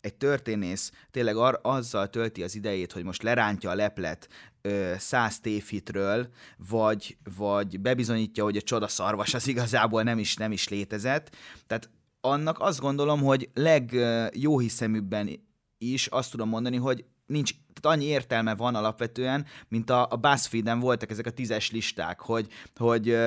egy 0.01 0.15
történész 0.15 0.91
tényleg 1.11 1.35
ar- 1.35 1.59
azzal 1.61 2.09
tölti 2.09 2.43
az 2.43 2.55
idejét, 2.55 2.91
hogy 2.91 3.03
most 3.03 3.23
lerántja 3.23 3.69
a 3.69 3.75
leplet 3.75 4.27
ö, 4.61 4.93
száz 4.97 5.39
tévhitről, 5.39 6.27
vagy, 6.69 7.17
vagy 7.37 7.79
bebizonyítja, 7.79 8.43
hogy 8.43 8.57
a 8.57 8.61
csodaszarvas 8.61 9.33
az 9.33 9.47
igazából 9.47 10.03
nem 10.03 10.19
is, 10.19 10.35
nem 10.35 10.51
is 10.51 10.67
létezett. 10.67 11.35
Tehát 11.67 11.89
annak 12.21 12.59
azt 12.59 12.79
gondolom, 12.79 13.21
hogy 13.21 13.49
legjóhiszeműbben 13.53 15.46
is 15.77 16.07
azt 16.07 16.31
tudom 16.31 16.49
mondani, 16.49 16.77
hogy 16.77 17.05
nincs, 17.27 17.51
tehát 17.73 17.97
annyi 17.97 18.05
értelme 18.05 18.55
van 18.55 18.75
alapvetően, 18.75 19.45
mint 19.67 19.89
a, 19.89 20.07
a 20.09 20.15
BuzzFeed-en 20.15 20.79
voltak 20.79 21.11
ezek 21.11 21.25
a 21.25 21.31
tízes 21.31 21.71
listák, 21.71 22.19
hogy, 22.19 22.47
hogy 22.75 23.17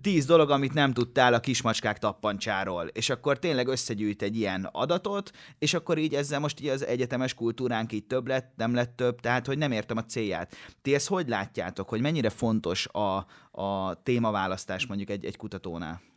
tíz 0.00 0.24
dolog, 0.24 0.50
amit 0.50 0.74
nem 0.74 0.92
tudtál 0.92 1.34
a 1.34 1.40
kismacskák 1.40 1.98
tappancsáról, 1.98 2.86
és 2.86 3.10
akkor 3.10 3.38
tényleg 3.38 3.66
összegyűjt 3.66 4.22
egy 4.22 4.36
ilyen 4.36 4.68
adatot, 4.72 5.30
és 5.58 5.74
akkor 5.74 5.98
így 5.98 6.14
ezzel 6.14 6.40
most 6.40 6.60
így 6.60 6.68
az 6.68 6.86
egyetemes 6.86 7.34
kultúránk 7.34 7.92
így 7.92 8.04
több 8.04 8.26
lett, 8.26 8.52
nem 8.56 8.74
lett 8.74 8.96
több, 8.96 9.20
tehát 9.20 9.46
hogy 9.46 9.58
nem 9.58 9.72
értem 9.72 9.96
a 9.96 10.04
célját. 10.04 10.54
Ti 10.82 10.94
ezt 10.94 11.08
hogy 11.08 11.28
látjátok, 11.28 11.88
hogy 11.88 12.00
mennyire 12.00 12.30
fontos 12.30 12.86
a, 12.86 13.26
a 13.50 14.02
témaválasztás 14.02 14.86
mondjuk 14.86 15.10
egy, 15.10 15.24
egy 15.24 15.36
kutatónál? 15.36 16.11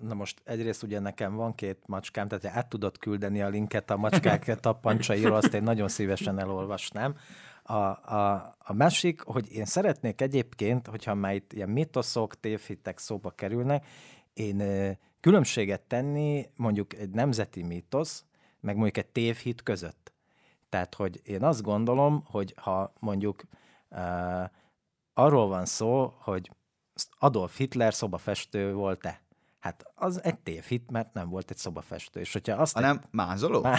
Na 0.00 0.14
most 0.14 0.40
egyrészt 0.44 0.82
ugye 0.82 0.98
nekem 0.98 1.34
van 1.34 1.54
két 1.54 1.78
macskám, 1.86 2.28
tehát 2.28 2.56
át 2.56 2.68
tudod 2.68 2.98
küldeni 2.98 3.42
a 3.42 3.48
linket 3.48 3.90
a 3.90 3.96
macskák 3.96 4.54
tappancsairól, 4.60 5.36
azt 5.36 5.54
én 5.54 5.62
nagyon 5.62 5.88
szívesen 5.88 6.38
elolvasnám. 6.38 7.16
A, 7.62 7.74
a, 7.74 8.56
a 8.58 8.72
másik, 8.72 9.20
hogy 9.20 9.52
én 9.52 9.64
szeretnék 9.64 10.20
egyébként, 10.20 10.86
hogyha 10.86 11.14
már 11.14 11.34
itt 11.34 11.52
ilyen 11.52 11.68
mitoszok, 11.68 12.40
tévhitek 12.40 12.98
szóba 12.98 13.30
kerülnek, 13.30 13.86
én 14.32 14.62
különbséget 15.20 15.80
tenni 15.80 16.50
mondjuk 16.56 16.94
egy 16.94 17.10
nemzeti 17.10 17.62
mítosz, 17.62 18.24
meg 18.60 18.74
mondjuk 18.74 18.96
egy 18.96 19.12
tévhit 19.12 19.62
között. 19.62 20.12
Tehát, 20.68 20.94
hogy 20.94 21.20
én 21.24 21.44
azt 21.44 21.62
gondolom, 21.62 22.22
hogy 22.26 22.54
ha 22.56 22.92
mondjuk 22.98 23.42
uh, 23.90 23.98
arról 25.14 25.48
van 25.48 25.66
szó, 25.66 26.12
hogy 26.18 26.50
Adolf 27.18 27.56
Hitler 27.56 27.94
szobafestő 27.94 28.72
volt-e, 28.72 29.20
Hát 29.68 29.84
az 29.94 30.24
egy 30.24 30.38
tévhit, 30.38 30.90
mert 30.90 31.12
nem 31.12 31.28
volt 31.28 31.50
egy 31.50 31.56
szobafestő. 31.56 32.20
És 32.20 32.32
hogyha 32.32 32.56
azt 32.56 32.74
Hanem 32.74 33.00
egy... 33.02 33.08
mázoló? 33.10 33.66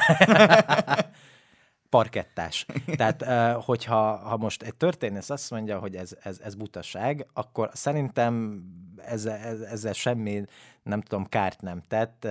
parkettás. 1.89 2.65
Tehát, 2.85 3.23
hogyha 3.63 4.15
ha 4.15 4.37
most 4.37 4.63
egy 4.63 4.75
történész 4.75 5.29
azt 5.29 5.51
mondja, 5.51 5.79
hogy 5.79 5.95
ez, 5.95 6.11
ez, 6.23 6.39
ez 6.43 6.55
butaság, 6.55 7.27
akkor 7.33 7.69
szerintem 7.73 8.63
ezzel, 9.05 9.65
ezzel 9.65 9.93
semmi, 9.93 10.45
nem 10.83 11.01
tudom, 11.01 11.25
kárt 11.25 11.61
nem 11.61 11.81
tett, 11.87 12.27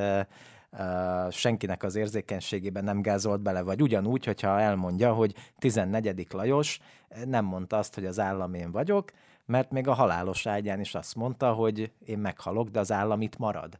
senkinek 1.30 1.82
az 1.82 1.94
érzékenységében 1.94 2.84
nem 2.84 3.02
gázolt 3.02 3.40
bele, 3.40 3.62
vagy 3.62 3.82
ugyanúgy, 3.82 4.24
hogyha 4.24 4.60
elmondja, 4.60 5.12
hogy 5.12 5.34
14. 5.58 6.26
Lajos 6.30 6.80
nem 7.24 7.44
mondta 7.44 7.78
azt, 7.78 7.94
hogy 7.94 8.06
az 8.06 8.18
állam 8.18 8.54
én 8.54 8.70
vagyok, 8.70 9.10
mert 9.48 9.70
még 9.70 9.88
a 9.88 9.94
halálos 9.94 10.46
ágyán 10.46 10.80
is 10.80 10.94
azt 10.94 11.14
mondta, 11.14 11.52
hogy 11.52 11.92
én 12.04 12.18
meghalok, 12.18 12.68
de 12.68 12.78
az 12.78 12.92
állam 12.92 13.20
itt 13.20 13.36
marad. 13.36 13.78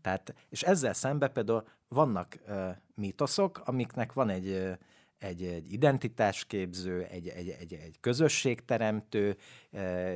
Tehát, 0.00 0.34
és 0.48 0.62
ezzel 0.62 0.92
szembe 0.92 1.28
például 1.28 1.64
vannak 1.88 2.38
uh, 2.48 2.68
mítoszok, 2.94 3.62
amiknek 3.64 4.12
van 4.12 4.28
egy, 4.28 4.48
uh, 4.48 4.72
egy, 5.18 5.42
egy 5.42 5.72
identitásképző, 5.72 7.02
egy, 7.02 7.28
egy, 7.28 7.48
egy, 7.48 7.72
egy 7.72 7.96
közösségteremtő 8.00 9.36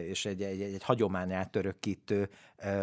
és 0.06 0.26
egy, 0.26 0.42
egy, 0.42 0.60
egy 0.60 0.82
hagyományát 0.82 1.56
örökítő 1.56 2.28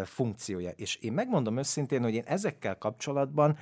funkciója. 0.04 0.70
És 0.70 0.96
én 0.96 1.12
megmondom 1.12 1.58
őszintén, 1.58 2.02
hogy 2.02 2.14
én 2.14 2.24
ezekkel 2.26 2.78
kapcsolatban 2.78 3.58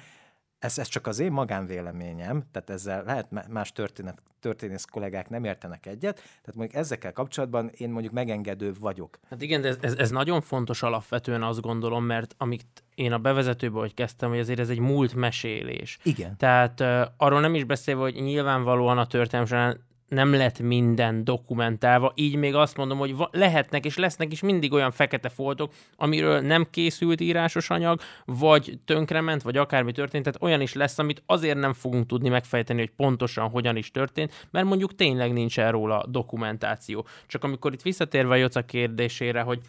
ez, 0.66 0.78
ez 0.78 0.88
csak 0.88 1.06
az 1.06 1.18
én 1.18 1.32
magánvéleményem, 1.32 2.44
tehát 2.52 2.70
ezzel 2.70 3.02
lehet 3.04 3.48
más 3.48 3.72
történet, 3.72 4.22
történész 4.40 4.84
kollégák 4.84 5.28
nem 5.28 5.44
értenek 5.44 5.86
egyet, 5.86 6.14
tehát 6.14 6.54
mondjuk 6.54 6.74
ezekkel 6.80 7.12
kapcsolatban 7.12 7.70
én 7.76 7.90
mondjuk 7.90 8.12
megengedő 8.12 8.72
vagyok. 8.80 9.18
Hát 9.30 9.42
igen, 9.42 9.60
de 9.60 9.68
ez, 9.68 9.76
ez, 9.80 9.94
ez 9.94 10.10
nagyon 10.10 10.40
fontos 10.40 10.82
alapvetően 10.82 11.42
azt 11.42 11.60
gondolom, 11.60 12.04
mert 12.04 12.34
amit 12.38 12.84
én 12.94 13.12
a 13.12 13.18
bevezetőben, 13.18 13.80
hogy 13.80 13.94
kezdtem, 13.94 14.28
hogy 14.28 14.38
azért 14.38 14.58
ez 14.58 14.68
egy 14.68 14.78
múlt 14.78 15.14
mesélés. 15.14 15.98
Igen. 16.02 16.36
Tehát 16.36 16.80
uh, 16.80 17.02
arról 17.16 17.40
nem 17.40 17.54
is 17.54 17.64
beszélve, 17.64 18.02
hogy 18.02 18.14
nyilvánvalóan 18.14 18.98
a 18.98 19.06
történelem 19.06 19.46
során 19.46 19.85
nem 20.08 20.34
lett 20.34 20.58
minden 20.60 21.24
dokumentálva, 21.24 22.12
így 22.14 22.36
még 22.36 22.54
azt 22.54 22.76
mondom, 22.76 22.98
hogy 22.98 23.14
lehetnek 23.30 23.84
és 23.84 23.96
lesznek 23.96 24.32
is 24.32 24.40
mindig 24.40 24.72
olyan 24.72 24.90
fekete 24.90 25.28
foltok, 25.28 25.72
amiről 25.96 26.40
nem 26.40 26.66
készült 26.70 27.20
írásos 27.20 27.70
anyag, 27.70 28.00
vagy 28.24 28.78
tönkrement, 28.84 29.42
vagy 29.42 29.56
akármi 29.56 29.92
történt, 29.92 30.24
tehát 30.24 30.42
olyan 30.42 30.60
is 30.60 30.72
lesz, 30.72 30.98
amit 30.98 31.22
azért 31.26 31.58
nem 31.58 31.72
fogunk 31.72 32.06
tudni 32.06 32.28
megfejteni, 32.28 32.78
hogy 32.78 32.92
pontosan 32.96 33.48
hogyan 33.48 33.76
is 33.76 33.90
történt, 33.90 34.46
mert 34.50 34.66
mondjuk 34.66 34.94
tényleg 34.94 35.32
nincs 35.32 35.56
róla 35.56 36.04
dokumentáció. 36.08 37.06
Csak 37.26 37.44
amikor 37.44 37.72
itt 37.72 37.82
visszatérve 37.82 38.34
a 38.34 38.36
Joca 38.36 38.62
kérdésére, 38.64 39.40
hogy 39.40 39.60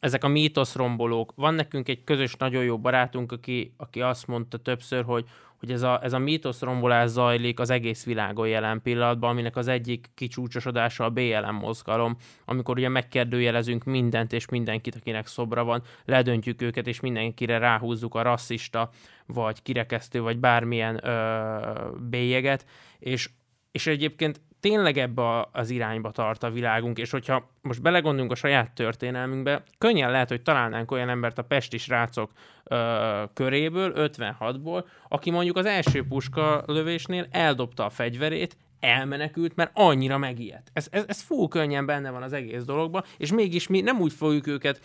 ezek 0.00 0.24
a 0.24 0.28
mítoszrombolók, 0.28 1.32
van 1.36 1.54
nekünk 1.54 1.88
egy 1.88 2.04
közös 2.04 2.34
nagyon 2.34 2.64
jó 2.64 2.78
barátunk, 2.78 3.32
aki, 3.32 3.74
aki 3.76 4.00
azt 4.00 4.26
mondta 4.26 4.58
többször, 4.58 5.04
hogy, 5.04 5.24
hogy 5.58 5.70
ez 5.70 5.82
a, 5.82 6.00
ez 6.02 6.12
a 6.12 6.18
mítoszrombolás 6.18 7.08
zajlik 7.08 7.60
az 7.60 7.70
egész 7.70 8.04
világon 8.04 8.48
jelen 8.48 8.82
pillanatban, 8.82 9.30
aminek 9.30 9.56
az 9.56 9.68
egyik 9.68 10.10
kicsúcsosodása 10.14 11.04
a 11.04 11.10
BLM 11.10 11.54
mozgalom, 11.54 12.16
amikor 12.44 12.76
ugye 12.76 12.88
megkérdőjelezünk 12.88 13.84
mindent 13.84 14.32
és 14.32 14.48
mindenkit, 14.48 14.94
akinek 14.94 15.26
szobra 15.26 15.64
van, 15.64 15.82
ledöntjük 16.04 16.62
őket, 16.62 16.86
és 16.86 17.00
mindenkire 17.00 17.58
ráhúzzuk 17.58 18.14
a 18.14 18.22
rasszista, 18.22 18.90
vagy 19.26 19.62
kirekesztő, 19.62 20.20
vagy 20.20 20.38
bármilyen 20.38 21.06
ö, 21.06 21.58
bélyeget, 22.08 22.66
és 22.98 23.30
és 23.76 23.86
egyébként 23.86 24.40
tényleg 24.60 24.98
ebbe 24.98 25.48
az 25.52 25.70
irányba 25.70 26.10
tart 26.10 26.42
a 26.42 26.50
világunk, 26.50 26.98
és 26.98 27.10
hogyha 27.10 27.50
most 27.62 27.82
belegondolunk 27.82 28.32
a 28.32 28.34
saját 28.34 28.72
történelmünkbe, 28.72 29.62
könnyen 29.78 30.10
lehet, 30.10 30.28
hogy 30.28 30.42
találnánk 30.42 30.90
olyan 30.90 31.08
embert 31.08 31.38
a 31.38 31.42
pesti 31.42 31.78
srácok 31.78 32.30
ö, 32.64 33.22
köréből, 33.34 33.92
56-ból, 33.96 34.84
aki 35.08 35.30
mondjuk 35.30 35.56
az 35.56 35.66
első 35.66 36.06
puska 36.06 36.62
lövésnél 36.66 37.26
eldobta 37.30 37.84
a 37.84 37.90
fegyverét, 37.90 38.56
elmenekült, 38.80 39.56
mert 39.56 39.70
annyira 39.74 40.18
megijedt. 40.18 40.70
Ez, 40.72 40.88
ez, 40.90 41.04
ez 41.06 41.20
fú 41.20 41.48
könnyen 41.48 41.86
benne 41.86 42.10
van 42.10 42.22
az 42.22 42.32
egész 42.32 42.64
dologban, 42.64 43.04
és 43.16 43.32
mégis 43.32 43.66
mi 43.66 43.80
nem 43.80 44.00
úgy 44.00 44.12
fogjuk 44.12 44.46
őket 44.46 44.80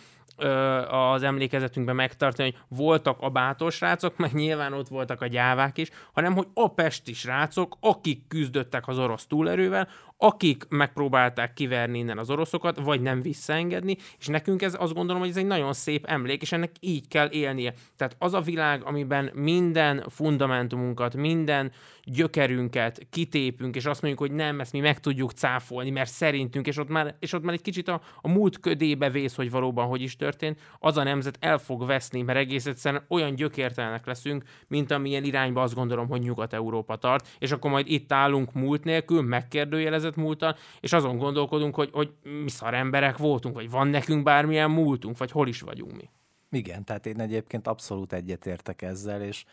az 0.88 1.22
emlékezetünkben 1.22 1.94
megtartani, 1.94 2.50
hogy 2.50 2.78
voltak 2.78 3.20
a 3.20 3.28
bátor 3.28 3.72
srácok, 3.72 4.16
meg 4.16 4.32
nyilván 4.32 4.72
ott 4.72 4.88
voltak 4.88 5.20
a 5.20 5.26
gyávák 5.26 5.78
is, 5.78 5.90
hanem 6.12 6.34
hogy 6.34 6.46
a 6.54 6.68
pesti 6.68 7.14
srácok, 7.14 7.76
akik 7.80 8.26
küzdöttek 8.28 8.88
az 8.88 8.98
orosz 8.98 9.26
túlerővel, 9.26 9.88
akik 10.24 10.64
megpróbálták 10.68 11.52
kiverni 11.52 11.98
innen 11.98 12.18
az 12.18 12.30
oroszokat, 12.30 12.80
vagy 12.80 13.00
nem 13.00 13.22
visszaengedni, 13.22 13.96
és 14.18 14.26
nekünk 14.26 14.62
ez 14.62 14.76
azt 14.78 14.94
gondolom, 14.94 15.20
hogy 15.20 15.30
ez 15.30 15.36
egy 15.36 15.46
nagyon 15.46 15.72
szép 15.72 16.06
emlék, 16.06 16.42
és 16.42 16.52
ennek 16.52 16.70
így 16.80 17.08
kell 17.08 17.30
élnie. 17.30 17.74
Tehát 17.96 18.16
az 18.18 18.34
a 18.34 18.40
világ, 18.40 18.84
amiben 18.84 19.30
minden 19.34 20.04
fundamentumunkat, 20.08 21.16
minden 21.16 21.72
gyökerünket 22.04 23.06
kitépünk, 23.10 23.76
és 23.76 23.84
azt 23.84 24.02
mondjuk, 24.02 24.28
hogy 24.28 24.36
nem, 24.36 24.60
ezt 24.60 24.72
mi 24.72 24.80
meg 24.80 25.00
tudjuk 25.00 25.30
cáfolni, 25.30 25.90
mert 25.90 26.10
szerintünk, 26.10 26.66
és 26.66 26.76
ott 26.76 26.88
már, 26.88 27.14
és 27.18 27.32
ott 27.32 27.42
már 27.42 27.54
egy 27.54 27.62
kicsit 27.62 27.88
a, 27.88 28.00
a 28.20 28.28
múlt 28.28 28.60
ködébe 28.60 29.10
vész, 29.10 29.34
hogy 29.34 29.50
valóban 29.50 29.86
hogy 29.86 30.02
is 30.02 30.16
történt, 30.16 30.60
az 30.78 30.96
a 30.96 31.02
nemzet 31.02 31.36
el 31.40 31.58
fog 31.58 31.86
veszni, 31.86 32.22
mert 32.22 32.38
egész 32.38 32.66
egyszerűen 32.66 33.04
olyan 33.08 33.34
gyökértelenek 33.34 34.06
leszünk, 34.06 34.44
mint 34.68 34.90
amilyen 34.90 35.24
irányba 35.24 35.62
azt 35.62 35.74
gondolom, 35.74 36.08
hogy 36.08 36.20
Nyugat-Európa 36.20 36.96
tart, 36.96 37.28
és 37.38 37.52
akkor 37.52 37.70
majd 37.70 37.90
itt 37.90 38.12
állunk 38.12 38.52
múlt 38.52 38.84
nélkül, 38.84 39.22
megkérdőjelezett 39.22 40.11
múltal, 40.16 40.56
és 40.80 40.92
azon 40.92 41.16
gondolkodunk, 41.18 41.74
hogy, 41.74 41.90
hogy 41.92 42.12
mi 42.22 42.48
szar 42.48 42.74
emberek 42.74 43.16
voltunk, 43.16 43.54
vagy 43.54 43.70
van 43.70 43.88
nekünk 43.88 44.22
bármilyen 44.22 44.70
múltunk, 44.70 45.18
vagy 45.18 45.30
hol 45.30 45.48
is 45.48 45.60
vagyunk 45.60 45.96
mi. 45.96 46.10
Igen, 46.50 46.84
tehát 46.84 47.06
én 47.06 47.20
egyébként 47.20 47.66
abszolút 47.66 48.12
egyetértek 48.12 48.82
ezzel, 48.82 49.22
és 49.22 49.44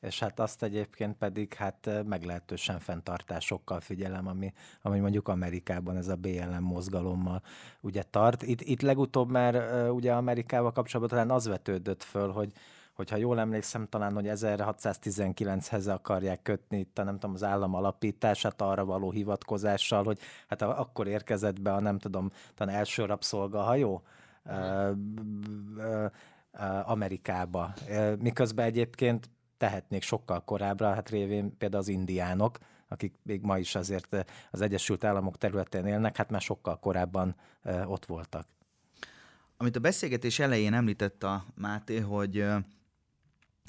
és 0.00 0.18
hát 0.18 0.40
azt 0.40 0.62
egyébként 0.62 1.16
pedig 1.16 1.54
hát 1.54 1.90
meglehetősen 2.06 2.78
fenntartásokkal 2.78 3.80
figyelem, 3.80 4.26
ami, 4.26 4.52
ami 4.82 4.98
mondjuk 4.98 5.28
Amerikában 5.28 5.96
ez 5.96 6.08
a 6.08 6.16
BLM 6.16 6.62
mozgalommal 6.62 7.42
ugye 7.80 8.02
tart. 8.02 8.42
Itt, 8.42 8.60
itt 8.60 8.80
legutóbb 8.80 9.30
már 9.30 9.84
ugye 9.90 10.12
Amerikával 10.12 10.72
kapcsolatban 10.72 11.18
talán 11.18 11.36
az 11.36 11.46
vetődött 11.46 12.02
föl, 12.02 12.30
hogy, 12.30 12.52
hogyha 12.98 13.16
jól 13.16 13.40
emlékszem, 13.40 13.86
talán, 13.88 14.14
hogy 14.14 14.26
1619-hez 14.28 15.92
akarják 15.92 16.42
kötni 16.42 16.78
itt 16.78 16.98
a, 16.98 17.04
nem 17.04 17.14
tudom, 17.18 17.34
az 17.34 17.42
állam 17.42 17.74
alapítását 17.74 18.62
arra 18.62 18.84
való 18.84 19.10
hivatkozással, 19.10 20.04
hogy 20.04 20.18
hát 20.48 20.62
akkor 20.62 21.06
érkezett 21.06 21.60
be 21.60 21.72
a, 21.72 21.80
nem 21.80 21.98
tudom, 21.98 22.30
talán 22.54 22.74
első 22.74 23.04
rabszolgahajó 23.04 24.02
Amerikába. 26.84 27.74
Miközben 28.18 28.66
egyébként 28.66 29.30
tehetnék 29.56 30.02
sokkal 30.02 30.44
korábbra, 30.44 30.94
hát 30.94 31.10
révén 31.10 31.56
például 31.58 31.82
az 31.82 31.88
indiánok, 31.88 32.58
akik 32.88 33.14
még 33.22 33.42
ma 33.42 33.58
is 33.58 33.74
azért 33.74 34.26
az 34.50 34.60
Egyesült 34.60 35.04
Államok 35.04 35.36
területén 35.36 35.86
élnek, 35.86 36.16
hát 36.16 36.30
már 36.30 36.40
sokkal 36.40 36.78
korábban 36.78 37.34
ott 37.84 38.06
voltak. 38.06 38.46
Amit 39.56 39.76
a 39.76 39.80
beszélgetés 39.80 40.38
elején 40.38 40.74
említett 40.74 41.22
a 41.22 41.44
Máté, 41.54 41.98
hogy 41.98 42.46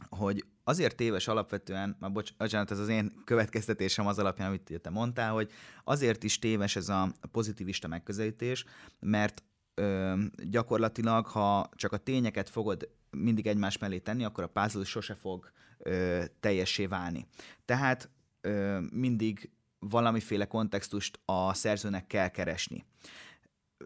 hogy 0.09 0.45
azért 0.63 0.95
téves 0.95 1.27
alapvetően, 1.27 1.95
már 1.99 2.11
bocs, 2.11 2.33
bocsánat, 2.37 2.71
ez 2.71 2.79
az 2.79 2.87
én 2.87 3.13
következtetésem 3.25 4.07
az 4.07 4.19
alapján, 4.19 4.47
amit 4.47 4.79
te 4.81 4.89
mondtál, 4.89 5.31
hogy 5.31 5.51
azért 5.83 6.23
is 6.23 6.39
téves 6.39 6.75
ez 6.75 6.89
a 6.89 7.11
pozitivista 7.31 7.87
megközelítés, 7.87 8.65
mert 8.99 9.43
ö, 9.73 10.13
gyakorlatilag, 10.49 11.25
ha 11.25 11.69
csak 11.75 11.91
a 11.91 11.97
tényeket 11.97 12.49
fogod 12.49 12.89
mindig 13.11 13.47
egymás 13.47 13.77
mellé 13.77 13.99
tenni, 13.99 14.23
akkor 14.23 14.43
a 14.43 14.47
puzzle 14.61 14.83
sose 14.83 15.15
fog 15.15 15.51
ö, 15.77 16.23
teljessé 16.39 16.85
válni. 16.85 17.27
Tehát 17.65 18.09
ö, 18.41 18.79
mindig 18.91 19.49
valamiféle 19.79 20.45
kontextust 20.45 21.19
a 21.25 21.53
szerzőnek 21.53 22.07
kell 22.07 22.27
keresni. 22.27 22.85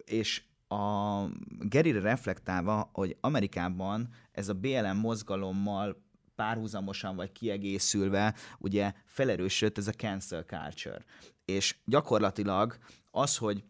És 0.05 0.43
a 0.67 1.25
Gerire 1.59 1.99
reflektálva, 1.99 2.89
hogy 2.93 3.17
Amerikában 3.19 4.09
ez 4.33 4.49
a 4.49 4.53
BLM 4.53 4.97
mozgalommal 4.97 6.01
párhuzamosan 6.35 7.15
vagy 7.15 7.31
kiegészülve 7.31 8.35
ugye 8.59 8.93
felerősödött 9.05 9.77
ez 9.77 9.87
a 9.87 9.91
cancel 9.91 10.43
culture. 10.43 11.03
És 11.45 11.75
gyakorlatilag 11.85 12.77
az, 13.11 13.37
hogy, 13.37 13.63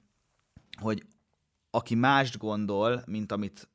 hogy 0.82 1.06
aki 1.70 1.96
mást 1.96 2.38
gondol, 2.38 3.04
mint 3.06 3.32
amit 3.32 3.68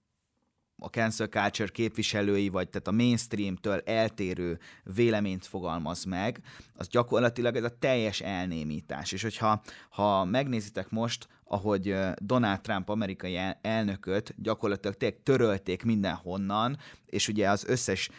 a 0.81 0.87
cancel 0.87 1.27
culture 1.27 1.68
képviselői, 1.68 2.48
vagy 2.48 2.68
tehát 2.68 2.88
a 2.88 2.92
mainstreamtől 2.92 3.81
eltérő 3.85 4.59
véleményt 4.83 5.46
fogalmaz 5.46 6.05
meg, 6.05 6.40
az 6.74 6.88
gyakorlatilag 6.88 7.57
ez 7.57 7.64
a 7.64 7.79
teljes 7.79 8.20
elnémítás. 8.20 9.12
És 9.12 9.22
hogyha 9.22 9.62
ha 9.90 10.24
megnézitek 10.24 10.90
most 10.90 11.29
ahogy 11.48 11.96
Donald 12.16 12.61
Trump 12.61 12.88
amerikai 12.88 13.38
elnököt 13.61 14.34
gyakorlatilag 14.37 14.96
tényleg 14.96 15.22
törölték 15.22 15.82
mindenhonnan, 15.82 16.78
és 17.06 17.28
ugye 17.28 17.50
az 17.50 17.64
összes 17.64 18.11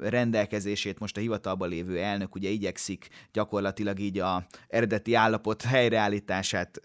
rendelkezését 0.00 0.98
most 0.98 1.16
a 1.16 1.20
hivatalban 1.20 1.68
lévő 1.68 1.98
elnök 1.98 2.34
ugye 2.34 2.48
igyekszik 2.48 3.08
gyakorlatilag 3.32 3.98
így 3.98 4.18
a 4.18 4.46
eredeti 4.68 5.14
állapot 5.14 5.62
helyreállítását 5.62 6.80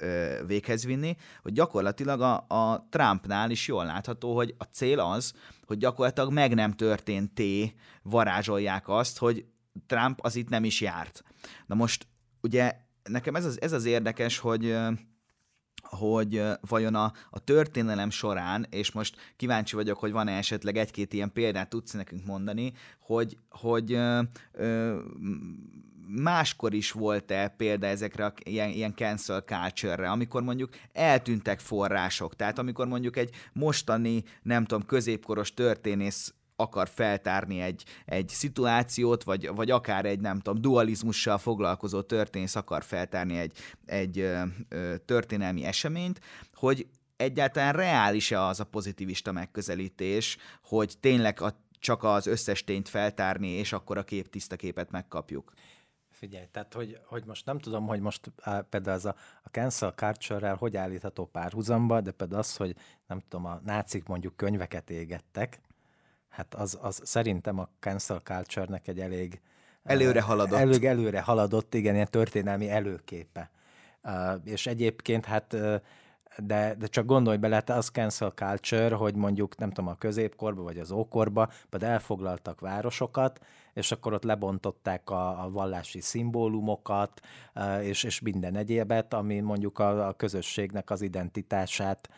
véghez 0.47 0.85
vinni, 0.85 1.15
hogy 1.41 1.53
gyakorlatilag 1.53 2.21
a, 2.21 2.45
a 2.47 2.87
Trumpnál 2.89 3.51
is 3.51 3.67
jól 3.67 3.85
látható, 3.85 4.35
hogy 4.35 4.55
a 4.57 4.63
cél 4.63 4.99
az, 4.99 5.33
hogy 5.65 5.77
gyakorlatilag 5.77 6.31
meg 6.31 6.53
nem 6.53 6.71
történté 6.71 7.73
varázsolják 8.03 8.89
azt, 8.89 9.17
hogy 9.17 9.45
Trump 9.85 10.19
az 10.21 10.35
itt 10.35 10.49
nem 10.49 10.63
is 10.63 10.81
járt. 10.81 11.23
Na 11.65 11.75
most 11.75 12.07
ugye 12.41 12.75
nekem 13.03 13.35
ez 13.35 13.45
az, 13.45 13.61
ez 13.61 13.71
az 13.71 13.85
érdekes, 13.85 14.37
hogy 14.37 14.75
hogy 15.93 16.43
vajon 16.61 16.95
a, 16.95 17.13
a 17.29 17.39
történelem 17.39 18.09
során, 18.09 18.65
és 18.69 18.91
most 18.91 19.15
kíváncsi 19.35 19.75
vagyok, 19.75 19.99
hogy 19.99 20.11
van-e 20.11 20.37
esetleg 20.37 20.77
egy-két 20.77 21.13
ilyen 21.13 21.33
példát 21.33 21.69
tudsz 21.69 21.91
nekünk 21.91 22.25
mondani, 22.25 22.73
hogy, 22.99 23.37
hogy 23.49 23.93
ö, 23.93 24.21
ö, 24.51 24.99
máskor 26.07 26.73
is 26.73 26.91
volt-e 26.91 27.47
példa 27.47 27.87
ezekre 27.87 28.25
a 28.25 28.33
ilyen, 28.43 28.69
ilyen 28.69 28.93
cancel 28.95 29.41
culture-re, 29.41 30.09
amikor 30.09 30.43
mondjuk 30.43 30.69
eltűntek 30.93 31.59
források, 31.59 32.35
tehát 32.35 32.59
amikor 32.59 32.87
mondjuk 32.87 33.17
egy 33.17 33.35
mostani, 33.53 34.23
nem 34.41 34.65
tudom, 34.65 34.85
középkoros 34.85 35.53
történész 35.53 36.33
akar 36.63 36.87
feltárni 36.87 37.61
egy, 37.61 37.83
egy 38.05 38.29
szituációt, 38.29 39.23
vagy, 39.23 39.47
vagy 39.55 39.71
akár 39.71 40.05
egy, 40.05 40.19
nem 40.19 40.39
tudom, 40.39 40.61
dualizmussal 40.61 41.37
foglalkozó 41.37 42.01
történész 42.01 42.55
akar 42.55 42.83
feltárni 42.83 43.37
egy, 43.37 43.57
egy 43.85 44.19
ö, 44.19 44.41
ö, 44.69 44.97
történelmi 44.97 45.63
eseményt, 45.63 46.19
hogy 46.53 46.87
egyáltalán 47.15 47.73
reális-e 47.73 48.41
az 48.41 48.59
a 48.59 48.63
pozitivista 48.63 49.31
megközelítés, 49.31 50.37
hogy 50.63 50.97
tényleg 50.99 51.41
a, 51.41 51.55
csak 51.79 52.03
az 52.03 52.27
összes 52.27 52.63
tényt 52.63 52.89
feltárni, 52.89 53.47
és 53.47 53.73
akkor 53.73 53.97
a 53.97 54.03
kép 54.03 54.29
tiszta 54.29 54.55
képet 54.55 54.91
megkapjuk. 54.91 55.53
Figyelj, 56.09 56.45
tehát 56.51 56.73
hogy, 56.73 56.99
hogy 57.05 57.25
most 57.25 57.45
nem 57.45 57.59
tudom, 57.59 57.87
hogy 57.87 57.99
most 57.99 58.31
például 58.69 58.95
az 58.95 59.05
a, 59.05 59.15
a 59.43 59.49
cancel 59.49 59.91
culture 59.91 60.51
hogy 60.51 60.77
állítható 60.77 61.25
párhuzamba, 61.25 62.01
de 62.01 62.11
például 62.11 62.39
az, 62.39 62.55
hogy 62.55 62.75
nem 63.07 63.19
tudom, 63.19 63.45
a 63.45 63.59
nácik 63.63 64.05
mondjuk 64.05 64.35
könyveket 64.35 64.89
égettek, 64.89 65.59
hát 66.33 66.53
az, 66.53 66.77
az 66.81 67.01
szerintem 67.03 67.59
a 67.59 67.67
cancel 67.79 68.19
culture-nek 68.19 68.87
egy 68.87 68.99
elég 68.99 69.41
előre 69.83 70.21
haladott. 70.21 70.59
Elég 70.59 70.85
előre 70.85 71.21
haladott, 71.21 71.73
igen, 71.73 71.93
ilyen 71.93 72.07
történelmi 72.09 72.69
előképe. 72.69 73.49
És 74.43 74.67
egyébként 74.67 75.25
hát 75.25 75.55
de, 76.37 76.75
de 76.79 76.87
csak 76.87 77.05
gondolj 77.05 77.37
bele, 77.37 77.61
te 77.61 77.73
az 77.73 77.89
cancel 77.89 78.29
culture, 78.29 78.95
hogy 78.95 79.15
mondjuk 79.15 79.57
nem 79.57 79.69
tudom, 79.69 79.89
a 79.89 79.95
középkorba 79.95 80.63
vagy 80.63 80.79
az 80.79 80.91
ókorba, 80.91 81.49
pedig 81.69 81.87
elfoglaltak 81.87 82.59
városokat, 82.59 83.39
és 83.73 83.91
akkor 83.91 84.13
ott 84.13 84.23
lebontották 84.23 85.09
a, 85.09 85.43
a 85.43 85.49
vallási 85.49 86.01
szimbólumokat, 86.01 87.21
és, 87.81 88.03
és 88.03 88.21
minden 88.21 88.55
egyébet, 88.55 89.13
ami 89.13 89.39
mondjuk 89.39 89.79
a, 89.79 90.07
a 90.07 90.13
közösségnek 90.13 90.89
az 90.89 91.01
identitását 91.01 92.09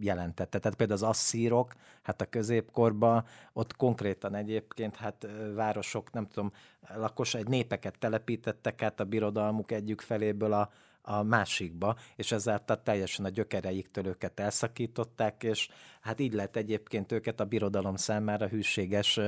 jelentette. 0.00 0.58
Tehát 0.58 0.76
például 0.76 1.02
az 1.02 1.08
asszírok, 1.08 1.72
hát 2.02 2.20
a 2.20 2.26
középkorban 2.26 3.24
ott 3.52 3.76
konkrétan 3.76 4.34
egyébként 4.34 4.96
hát 4.96 5.26
városok, 5.54 6.12
nem 6.12 6.26
tudom, 6.26 6.52
lakos 6.94 7.34
egy 7.34 7.48
népeket 7.48 7.98
telepítettek 7.98 8.82
át 8.82 9.00
a 9.00 9.04
birodalmuk 9.04 9.72
egyik 9.72 10.00
feléből 10.00 10.52
a, 10.52 10.70
a 11.02 11.22
másikba, 11.22 11.96
és 12.16 12.32
ezáltal 12.32 12.82
teljesen 12.82 13.24
a 13.24 13.28
gyökereiktől 13.28 14.06
őket 14.06 14.40
elszakították, 14.40 15.42
és 15.42 15.68
hát 16.00 16.20
így 16.20 16.32
lehet 16.32 16.56
egyébként 16.56 17.12
őket 17.12 17.40
a 17.40 17.44
birodalom 17.44 17.96
számára 17.96 18.48
hűséges 18.48 19.20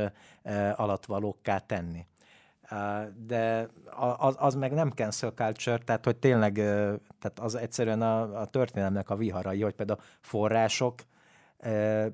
alatvalókká 0.75 1.59
tenni 1.59 2.07
de 3.27 3.69
az, 4.19 4.35
az 4.39 4.55
meg 4.55 4.73
nem 4.73 4.91
cancel 4.91 5.31
culture, 5.31 5.79
tehát 5.79 6.05
hogy 6.05 6.17
tényleg, 6.17 6.55
tehát 7.19 7.39
az 7.41 7.55
egyszerűen 7.55 8.03
a, 8.03 8.41
a 8.41 8.47
történelemnek 8.47 9.11
a 9.11 9.17
viharai, 9.17 9.63
hogy 9.63 9.75
például 9.75 10.01
források 10.21 10.95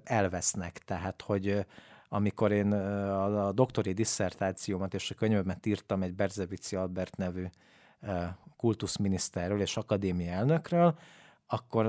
elvesznek, 0.05 0.79
tehát 0.79 1.23
hogy 1.23 1.67
amikor 2.09 2.53
én 2.53 2.73
a, 2.73 3.47
a 3.47 3.53
doktori 3.53 3.93
disszertációmat 3.93 4.95
és 4.95 5.11
a 5.11 5.15
könyvemet 5.15 5.67
írtam 5.67 6.03
egy 6.03 6.15
Berzevici 6.15 6.77
Albert 6.77 7.17
nevű 7.17 7.47
kultuszminiszterről 8.57 9.61
és 9.61 9.77
akadémia 9.77 10.33
elnökről, 10.33 10.99
akkor 11.47 11.87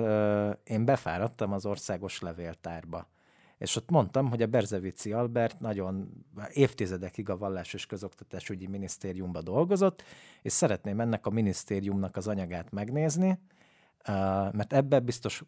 én 0.63 0.85
befáradtam 0.85 1.53
az 1.53 1.65
országos 1.65 2.19
levéltárba 2.19 3.07
és 3.61 3.75
ott 3.75 3.89
mondtam, 3.89 4.29
hogy 4.29 4.41
a 4.41 4.47
Berzevici 4.47 5.11
Albert 5.11 5.59
nagyon 5.59 6.25
évtizedekig 6.53 7.29
a 7.29 7.37
Vallás 7.37 7.73
és 7.73 7.85
Közoktatásügyi 7.85 8.67
Minisztériumban 8.67 9.43
dolgozott, 9.43 10.03
és 10.41 10.51
szeretném 10.51 10.99
ennek 10.99 11.25
a 11.25 11.29
minisztériumnak 11.29 12.17
az 12.17 12.27
anyagát 12.27 12.71
megnézni, 12.71 13.39
mert 14.51 14.73
ebbe 14.73 14.99
biztos 14.99 15.43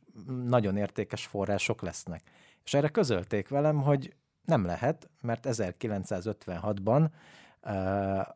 nagyon 0.46 0.78
értékes 0.78 1.26
források 1.26 1.82
lesznek. 1.82 2.22
És 2.64 2.74
erre 2.74 2.90
közölték 2.90 3.48
velem, 3.48 3.82
hogy 3.82 4.16
nem 4.46 4.66
lehet, 4.66 5.10
mert 5.22 5.46
1956-ban 5.50 7.10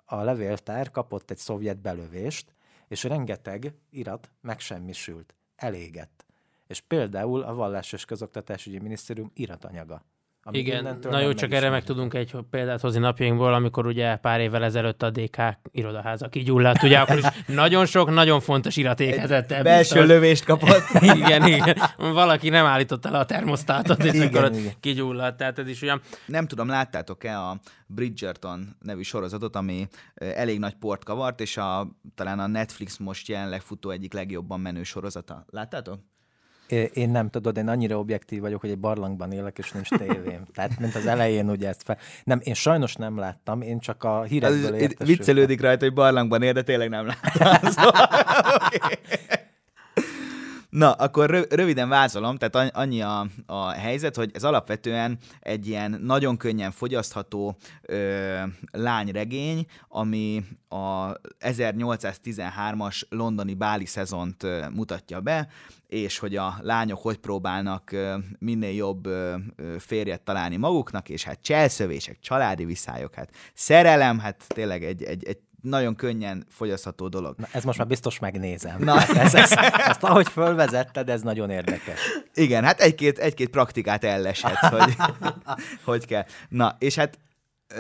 a 0.06 0.22
levéltár 0.22 0.92
kapott 0.92 1.32
egy 1.32 1.38
szovjet 1.38 1.78
belövést, 1.78 2.56
és 2.88 3.04
rengeteg 3.04 3.74
irat 3.90 4.32
megsemmisült, 4.42 5.36
elégett 5.56 6.27
és 6.68 6.80
például 6.80 7.42
a 7.42 7.54
Vallás 7.54 7.94
és 7.94 8.06
Közoktatásügyi 8.06 8.80
Minisztérium 8.80 9.32
iratanyaga. 9.34 10.06
Ami 10.48 10.58
Igen, 10.58 11.00
na 11.02 11.20
jó, 11.20 11.34
csak 11.34 11.54
erre 11.54 11.70
meg 11.70 11.84
tudunk 11.84 12.14
egy 12.14 12.36
példát 12.50 12.82
hozni 12.82 13.00
napjainkból, 13.00 13.54
amikor 13.54 13.86
ugye 13.86 14.16
pár 14.16 14.40
évvel 14.40 14.64
ezelőtt 14.64 15.02
a 15.02 15.10
DK 15.10 15.38
irodaháza 15.72 16.28
kigyulladt, 16.30 16.84
ugye 16.84 17.00
akkor 17.00 17.18
is 17.18 17.26
nagyon 17.46 17.86
sok, 17.86 18.14
nagyon 18.14 18.40
fontos 18.40 18.78
irat 18.78 19.00
éghetett 19.00 19.52
el. 19.52 19.64
Belső 19.64 19.94
biztos. 19.94 20.10
lövést 20.10 20.46
kapott. 20.46 20.84
igen, 21.16 21.48
igen. 21.48 21.78
Valaki 21.98 22.50
nem 22.50 22.66
állította 22.66 23.12
le 23.12 23.18
a 23.18 23.26
termosztátot, 23.26 24.04
és 24.04 24.14
igen, 24.14 24.28
akkor 24.28 24.58
igen. 24.58 24.74
kigyulladt. 24.80 25.38
Tehát 25.38 25.60
ez 25.60 25.68
is 25.68 25.82
olyan... 25.82 26.02
Nem 26.26 26.48
tudom, 26.48 26.68
láttátok-e 26.68 27.40
a 27.40 27.60
Bridgerton 27.88 28.76
nevű 28.82 29.02
sorozatot, 29.02 29.56
ami 29.56 29.88
elég 30.16 30.60
nagy 30.60 30.76
port 30.76 31.04
kavart, 31.04 31.42
és 31.42 31.58
a, 31.58 31.88
talán 32.16 32.40
a 32.40 32.48
Netflix 32.48 32.98
most 32.98 33.28
jelenleg 33.28 33.62
futó 33.62 33.90
egyik 33.90 34.14
legjobban 34.14 34.60
menő 34.60 34.84
sorozata. 34.84 35.46
Láttátok? 35.50 36.00
Én 36.94 37.10
nem 37.10 37.30
tudod, 37.30 37.58
én 37.58 37.68
annyira 37.68 37.98
objektív 37.98 38.42
vagyok, 38.42 38.62
hogy 38.62 38.70
egy 38.70 38.80
barlangban 38.80 39.32
élek, 39.32 39.58
és 39.58 39.72
nincs 39.72 39.90
tévém. 39.90 40.44
Tehát, 40.54 40.80
mint 40.80 40.96
az 40.96 41.06
elején 41.06 41.50
ugye 41.50 41.68
ezt 41.68 41.84
fel... 41.84 41.98
Nem, 42.24 42.40
én 42.44 42.54
sajnos 42.54 42.96
nem 42.96 43.18
láttam, 43.18 43.62
én 43.62 43.80
csak 43.80 44.04
a 44.04 44.24
hírekből 44.24 44.74
értesültem. 44.74 45.08
Viccelődik 45.08 45.62
rajta, 45.62 45.86
hogy 45.86 45.94
barlangban 45.94 46.42
él, 46.42 46.54
de 46.54 46.62
tényleg 46.62 46.90
nem 46.90 47.06
láttam. 47.06 47.72
Szóval, 47.72 48.10
okay. 48.56 48.98
Na, 50.70 50.92
akkor 50.92 51.48
röviden 51.50 51.90
vázolom, 51.90 52.38
tehát 52.38 52.76
annyi 52.76 53.02
a, 53.02 53.28
a 53.46 53.70
helyzet, 53.70 54.16
hogy 54.16 54.32
ez 54.34 54.44
alapvetően 54.44 55.18
egy 55.40 55.68
ilyen 55.68 56.00
nagyon 56.04 56.38
könnyen 56.38 56.72
fogyasztható 56.72 57.58
ö, 57.82 58.38
lányregény, 58.72 59.66
ami 59.88 60.44
a 60.70 61.12
1813-as 61.40 63.02
londoni 63.10 63.54
báli 63.54 63.86
szezont 63.86 64.44
ö, 64.44 64.66
mutatja 64.70 65.22
be, 65.22 65.48
és 65.88 66.18
hogy 66.18 66.36
a 66.36 66.58
lányok 66.62 67.02
hogy 67.02 67.18
próbálnak 67.18 67.92
ö, 67.92 68.16
minél 68.40 68.74
jobb 68.74 69.06
ö, 69.06 69.36
férjet 69.78 70.22
találni 70.22 70.58
maguknak, 70.58 71.10
és 71.10 71.24
hát 71.24 71.42
cselszövések, 71.42 72.20
családi 72.20 72.66
viszályok, 72.66 73.14
hát 73.14 73.30
szerelem, 73.54 74.20
hát 74.20 74.44
tényleg 74.48 74.84
egy, 74.84 75.04
egy, 75.04 75.24
egy 75.24 75.40
nagyon 75.62 75.96
könnyen 75.96 76.46
fogyasztható 76.50 77.08
dolog. 77.08 77.36
Na, 77.38 77.48
ez 77.52 77.64
most 77.64 77.78
már 77.78 77.88
biztos 77.88 78.20
megnézem. 78.20 78.80
Na. 78.80 79.02
Ez, 79.02 79.34
ez, 79.36 79.52
ezt 79.88 80.04
ahogy 80.04 80.28
fölvezetted, 80.28 81.10
ez 81.10 81.22
nagyon 81.22 81.50
érdekes. 81.50 82.00
Igen, 82.34 82.64
hát 82.64 82.80
egy-két, 82.80 83.20
egy-két 83.20 83.50
praktikát 83.50 84.04
ellesett, 84.04 84.58
hogy 84.58 84.96
hogy 85.84 86.06
kell. 86.06 86.26
Na, 86.50 86.76
és 86.80 86.96
hát 86.96 87.20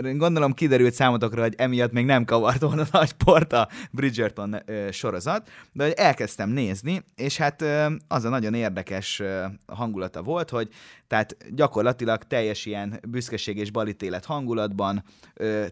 gondolom 0.01 0.53
kiderült 0.53 0.93
számotokra, 0.93 1.41
hogy 1.41 1.53
emiatt 1.57 1.91
még 1.91 2.05
nem 2.05 2.25
kavart 2.25 2.61
volna 2.61 2.85
nagy 2.91 3.11
port 3.11 3.53
a 3.53 3.67
Bridgerton 3.91 4.55
sorozat, 4.91 5.49
de 5.73 5.93
elkezdtem 5.93 6.49
nézni, 6.49 7.03
és 7.15 7.37
hát 7.37 7.63
az 8.07 8.23
a 8.23 8.29
nagyon 8.29 8.53
érdekes 8.53 9.21
hangulata 9.67 10.23
volt, 10.23 10.49
hogy 10.49 10.69
tehát 11.07 11.37
gyakorlatilag 11.55 12.23
teljes 12.23 12.65
ilyen 12.65 12.99
büszkeség 13.07 13.57
és 13.57 13.71
balítélet 13.71 14.25
hangulatban, 14.25 15.03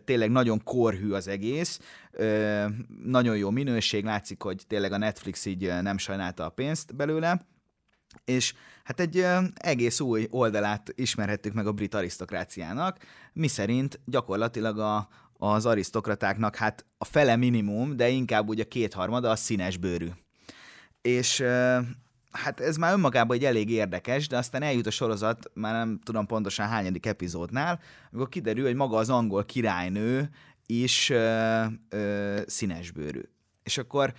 tényleg 0.05 0.31
nagyon 0.31 0.63
korhű 0.63 1.11
az 1.11 1.27
egész, 1.27 1.79
nagyon 3.05 3.37
jó 3.37 3.49
minőség, 3.49 4.03
látszik, 4.03 4.41
hogy 4.41 4.63
tényleg 4.67 4.91
a 4.91 4.97
Netflix 4.97 5.45
így 5.45 5.73
nem 5.81 5.97
sajnálta 5.97 6.45
a 6.45 6.49
pénzt 6.49 6.95
belőle, 6.95 7.45
és 8.25 8.53
hát 8.83 8.99
egy 8.99 9.25
egész 9.53 9.99
új 9.99 10.27
oldalát 10.29 10.93
ismerhettük 10.95 11.53
meg 11.53 11.67
a 11.67 11.71
brit 11.71 11.95
arisztokráciának, 11.95 12.97
miszerint 13.33 13.99
gyakorlatilag 14.05 14.79
a, 14.79 15.07
az 15.37 15.65
arisztokratáknak 15.65 16.55
hát 16.55 16.85
a 16.97 17.05
fele 17.05 17.35
minimum, 17.35 17.95
de 17.95 18.09
inkább 18.09 18.49
ugye 18.49 18.63
a 18.63 18.67
kétharmada 18.67 19.29
a 19.29 19.35
színes 19.35 19.77
bőrű. 19.77 20.09
és 21.01 21.43
hát 22.31 22.59
ez 22.59 22.77
már 22.77 22.93
önmagában 22.93 23.37
egy 23.37 23.45
elég 23.45 23.69
érdekes, 23.69 24.27
de 24.27 24.37
aztán 24.37 24.61
eljut 24.61 24.87
a 24.87 24.91
sorozat, 24.91 25.51
már 25.53 25.73
nem 25.73 25.99
tudom 26.03 26.25
pontosan 26.25 26.67
hányadik 26.67 27.05
epizódnál, 27.05 27.79
amikor 28.11 28.29
kiderül, 28.29 28.65
hogy 28.65 28.75
maga 28.75 28.97
az 28.97 29.09
angol 29.09 29.45
királynő 29.45 30.29
is 30.65 31.09
ö, 31.09 31.63
ö, 31.89 32.41
színesbőrű. 32.45 33.21
És 33.63 33.77
akkor 33.77 34.13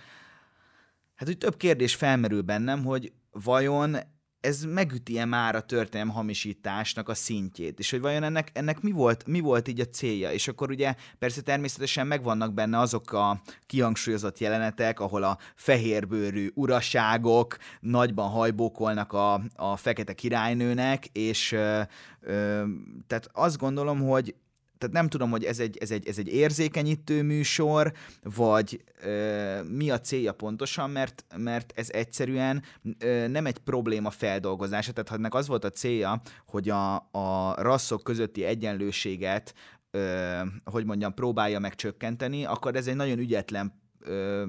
hát 1.15 1.29
úgy 1.29 1.37
több 1.37 1.57
kérdés 1.57 1.95
felmerül 1.95 2.41
bennem, 2.41 2.83
hogy 2.83 3.11
vajon 3.43 3.97
ez 4.39 4.63
megüti-e 4.63 5.25
már 5.25 5.55
a 5.55 5.61
történelem 5.61 6.13
hamisításnak 6.13 7.09
a 7.09 7.13
szintjét, 7.13 7.79
és 7.79 7.91
hogy 7.91 8.01
vajon 8.01 8.23
ennek, 8.23 8.49
ennek 8.53 8.81
mi, 8.81 8.91
volt, 8.91 9.27
mi 9.27 9.39
volt 9.39 9.67
így 9.67 9.79
a 9.79 9.85
célja, 9.85 10.31
és 10.31 10.47
akkor 10.47 10.69
ugye 10.69 10.95
persze 11.19 11.41
természetesen 11.41 12.07
megvannak 12.07 12.53
benne 12.53 12.79
azok 12.79 13.11
a 13.11 13.41
kihangsúlyozott 13.65 14.37
jelenetek, 14.37 14.99
ahol 14.99 15.23
a 15.23 15.37
fehérbőrű 15.55 16.49
uraságok 16.53 17.57
nagyban 17.79 18.29
hajbókolnak 18.29 19.13
a, 19.13 19.41
a 19.55 19.77
fekete 19.77 20.13
királynőnek, 20.13 21.05
és 21.05 21.51
ö, 21.51 21.81
ö, 22.21 22.63
tehát 23.07 23.29
azt 23.33 23.57
gondolom, 23.57 24.01
hogy 24.01 24.35
tehát 24.77 24.95
nem 24.95 25.07
tudom, 25.07 25.29
hogy 25.29 25.43
ez 25.43 25.59
egy, 25.59 25.77
ez 25.77 25.91
egy, 25.91 26.07
ez 26.07 26.17
egy 26.17 26.27
érzékenyítő 26.27 27.23
műsor, 27.23 27.93
vagy 28.23 28.83
ö, 29.01 29.63
mi 29.63 29.89
a 29.89 29.99
célja 29.99 30.33
pontosan, 30.33 30.89
mert, 30.89 31.25
mert 31.37 31.73
ez 31.75 31.89
egyszerűen 31.89 32.63
ö, 32.99 33.27
nem 33.27 33.45
egy 33.45 33.57
probléma 33.57 34.09
feldolgozása, 34.09 34.91
tehát 34.91 35.09
ha 35.09 35.15
ennek 35.15 35.33
az 35.33 35.47
volt 35.47 35.63
a 35.63 35.69
célja, 35.69 36.21
hogy 36.45 36.69
a, 36.69 36.95
a 36.95 37.55
rasszok 37.57 38.03
közötti 38.03 38.43
egyenlőséget, 38.43 39.53
ö, 39.91 40.39
hogy 40.63 40.85
mondjam, 40.85 41.13
próbálja 41.13 41.59
meg 41.59 41.75
csökkenteni, 41.75 42.45
akkor 42.45 42.75
ez 42.75 42.87
egy 42.87 42.95
nagyon 42.95 43.19
ügyetlen 43.19 43.73
ö, 43.99 44.45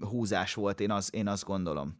húzás 0.00 0.54
volt, 0.54 0.80
én, 0.80 0.90
az, 0.90 1.08
én 1.12 1.28
azt 1.28 1.44
gondolom. 1.44 1.98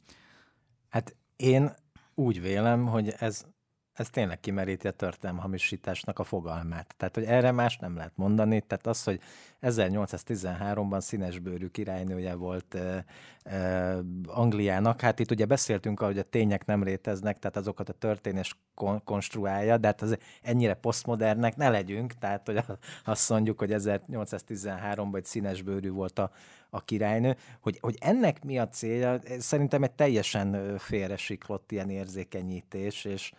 Hát 0.89 1.17
én 1.37 1.75
úgy 2.15 2.41
vélem, 2.43 2.87
hogy 2.87 3.15
ez 3.19 3.45
ez 3.93 4.11
tényleg 4.11 4.41
kimeríti 4.41 4.87
a 4.87 4.91
történelmi 4.91 5.41
hamisításnak 5.41 6.19
a 6.19 6.25
fogalmát. 6.25 6.95
Tehát, 6.97 7.15
hogy 7.15 7.25
erre 7.25 7.51
más 7.51 7.77
nem 7.77 7.97
lehet 7.97 8.13
mondani. 8.15 8.61
Tehát 8.61 8.87
az, 8.87 9.05
hogy 9.05 9.21
1813-ban 9.63 11.01
színesbőrű 11.01 11.67
királynője 11.67 12.35
volt 12.35 12.75
e, 12.75 13.05
e, 13.43 13.97
Angliának, 14.27 15.01
hát 15.01 15.19
itt 15.19 15.31
ugye 15.31 15.45
beszéltünk 15.45 16.01
arról, 16.01 16.13
hogy 16.13 16.23
a 16.23 16.29
tények 16.29 16.65
nem 16.65 16.83
léteznek, 16.83 17.39
tehát 17.39 17.57
azokat 17.57 17.89
a 17.89 17.93
történés 17.93 18.57
kon- 18.75 19.05
konstruálja, 19.05 19.77
de 19.77 19.87
hát 19.87 20.03
az 20.03 20.17
ennyire 20.43 20.75
posztmodernek 20.75 21.57
ne 21.57 21.69
legyünk, 21.69 22.13
tehát 22.13 22.47
hogy 22.47 22.59
azt 23.05 23.31
mondjuk, 23.31 23.59
hogy 23.59 23.71
1813-ban 23.73 25.17
egy 25.17 25.25
színesbőrű 25.25 25.91
volt 25.91 26.19
a, 26.19 26.31
a 26.71 26.85
királynő, 26.85 27.37
hogy, 27.61 27.79
hogy 27.81 27.97
ennek 28.01 28.45
mi 28.45 28.59
a 28.59 28.69
célja, 28.69 29.19
szerintem 29.39 29.83
egy 29.83 29.93
teljesen 29.93 30.79
félresiklott 30.79 31.73
ilyen 31.73 31.91
érzékenyítés, 31.91 33.05
és, 33.05 33.33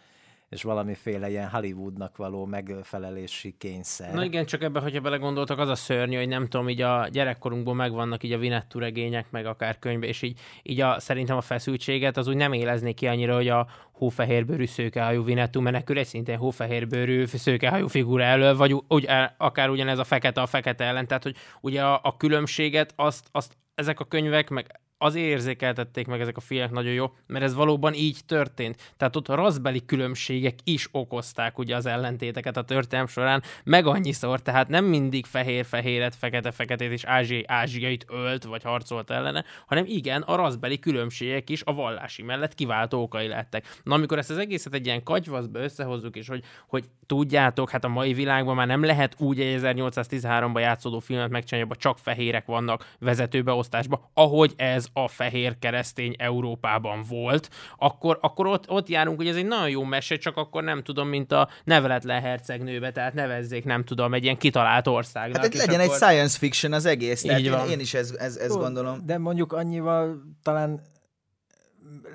és 0.53 0.63
valamiféle 0.63 1.29
ilyen 1.29 1.49
Hollywoodnak 1.49 2.17
való 2.17 2.45
megfelelési 2.45 3.55
kényszer. 3.57 4.13
Na 4.13 4.23
igen, 4.23 4.45
csak 4.45 4.63
ebbe, 4.63 4.79
hogyha 4.79 5.01
belegondoltak, 5.01 5.59
az 5.59 5.69
a 5.69 5.75
szörnyű, 5.75 6.17
hogy 6.17 6.27
nem 6.27 6.47
tudom, 6.47 6.69
így 6.69 6.81
a 6.81 7.07
gyerekkorunkból 7.11 7.73
megvannak 7.73 8.23
így 8.23 8.31
a 8.31 8.37
Vinettú 8.37 8.79
regények, 8.79 9.31
meg 9.31 9.45
akár 9.45 9.79
könyvbe, 9.79 10.07
és 10.07 10.21
így, 10.21 10.39
így 10.63 10.81
a, 10.81 10.99
szerintem 10.99 11.37
a 11.37 11.41
feszültséget 11.41 12.17
az 12.17 12.27
úgy 12.27 12.35
nem 12.35 12.53
élezné 12.53 12.91
ki 12.91 13.07
annyira, 13.07 13.35
hogy 13.35 13.49
a 13.49 13.67
hófehérbőrű 13.91 14.65
szőkehajú 14.65 15.23
Vinettú 15.23 15.61
menekül 15.61 15.97
egy 15.97 16.05
szintén 16.05 16.37
hófehérbőrű 16.37 17.25
szőkehajú 17.25 17.87
figura 17.87 18.23
elől, 18.23 18.55
vagy 18.55 18.75
úgy, 18.87 19.07
akár 19.37 19.69
ugyanez 19.69 19.99
a 19.99 20.03
fekete 20.03 20.41
a 20.41 20.45
fekete 20.45 20.83
ellen. 20.83 21.07
Tehát, 21.07 21.23
hogy 21.23 21.35
ugye 21.61 21.83
a, 21.83 21.99
a 22.03 22.17
különbséget 22.17 22.93
azt, 22.95 23.27
azt 23.31 23.57
ezek 23.75 23.99
a 23.99 24.05
könyvek, 24.05 24.49
meg 24.49 24.81
azért 25.03 25.25
érzékeltették 25.25 26.07
meg 26.07 26.21
ezek 26.21 26.37
a 26.37 26.41
filmek 26.41 26.71
nagyon 26.71 26.93
jó, 26.93 27.13
mert 27.27 27.43
ez 27.43 27.53
valóban 27.53 27.93
így 27.93 28.17
történt. 28.25 28.93
Tehát 28.97 29.15
ott 29.15 29.27
a 29.27 29.35
raszbeli 29.35 29.85
különbségek 29.85 30.55
is 30.63 30.87
okozták 30.91 31.57
ugye 31.57 31.75
az 31.75 31.85
ellentéteket 31.85 32.57
a 32.57 32.63
történelm 32.63 33.07
során, 33.07 33.43
meg 33.63 33.85
annyiszor, 33.85 34.41
tehát 34.41 34.67
nem 34.67 34.85
mindig 34.85 35.25
fehér-fehéret, 35.25 36.15
fekete-feketét 36.15 36.91
és 36.91 37.03
ázsiai 37.03 37.43
ázsiait 37.47 38.05
ölt 38.09 38.43
vagy 38.43 38.63
harcolt 38.63 39.09
ellene, 39.09 39.43
hanem 39.65 39.83
igen, 39.87 40.21
a 40.21 40.35
raszbeli 40.35 40.79
különbségek 40.79 41.49
is 41.49 41.61
a 41.65 41.73
vallási 41.73 42.23
mellett 42.23 42.55
kiváltó 42.55 43.01
okai 43.01 43.27
lettek. 43.27 43.79
Na, 43.83 43.95
amikor 43.95 44.17
ezt 44.17 44.29
az 44.29 44.37
egészet 44.37 44.73
egy 44.73 44.85
ilyen 44.85 45.03
kagyvaszba 45.03 45.59
összehozzuk, 45.59 46.15
és 46.15 46.27
hogy, 46.27 46.43
hogy 46.67 46.85
tudjátok, 47.05 47.69
hát 47.69 47.83
a 47.83 47.87
mai 47.87 48.13
világban 48.13 48.55
már 48.55 48.67
nem 48.67 48.83
lehet 48.83 49.15
úgy 49.17 49.39
egy 49.39 49.59
1813-ban 49.61 50.59
játszódó 50.59 50.99
filmet 50.99 51.29
megcsinálni, 51.29 51.71
csak 51.77 51.97
fehérek 51.97 52.45
vannak 52.45 52.95
vezetőbeosztásban, 52.99 54.09
ahogy 54.13 54.53
ez 54.55 54.87
a 54.93 55.07
fehér 55.07 55.59
keresztény 55.59 56.15
Európában 56.17 57.03
volt, 57.09 57.49
akkor, 57.77 58.17
akkor 58.21 58.47
ott, 58.47 58.69
ott 58.69 58.89
járunk, 58.89 59.17
hogy 59.17 59.27
ez 59.27 59.35
egy 59.35 59.45
nagyon 59.45 59.69
jó 59.69 59.83
mese, 59.83 60.17
csak 60.17 60.37
akkor 60.37 60.63
nem 60.63 60.83
tudom, 60.83 61.07
mint 61.07 61.31
a 61.31 61.49
neveletlen 61.63 62.21
hercegnőbe, 62.21 62.91
tehát 62.91 63.13
nevezzék, 63.13 63.65
nem 63.65 63.83
tudom, 63.83 64.13
egy 64.13 64.23
ilyen 64.23 64.37
kitalált 64.37 64.87
országnak. 64.87 65.41
Hát 65.41 65.53
legyen 65.53 65.79
akkor... 65.79 65.93
egy 65.93 66.01
science 66.01 66.37
fiction 66.37 66.73
az 66.73 66.85
egész, 66.85 67.21
tehát 67.21 67.39
Így 67.39 67.49
van. 67.49 67.65
én, 67.65 67.71
én 67.71 67.79
is 67.79 67.93
ezt 67.93 68.15
ez, 68.15 68.35
ez 68.35 68.55
gondolom. 68.55 68.99
De 69.05 69.17
mondjuk 69.17 69.53
annyival 69.53 70.21
talán 70.43 70.81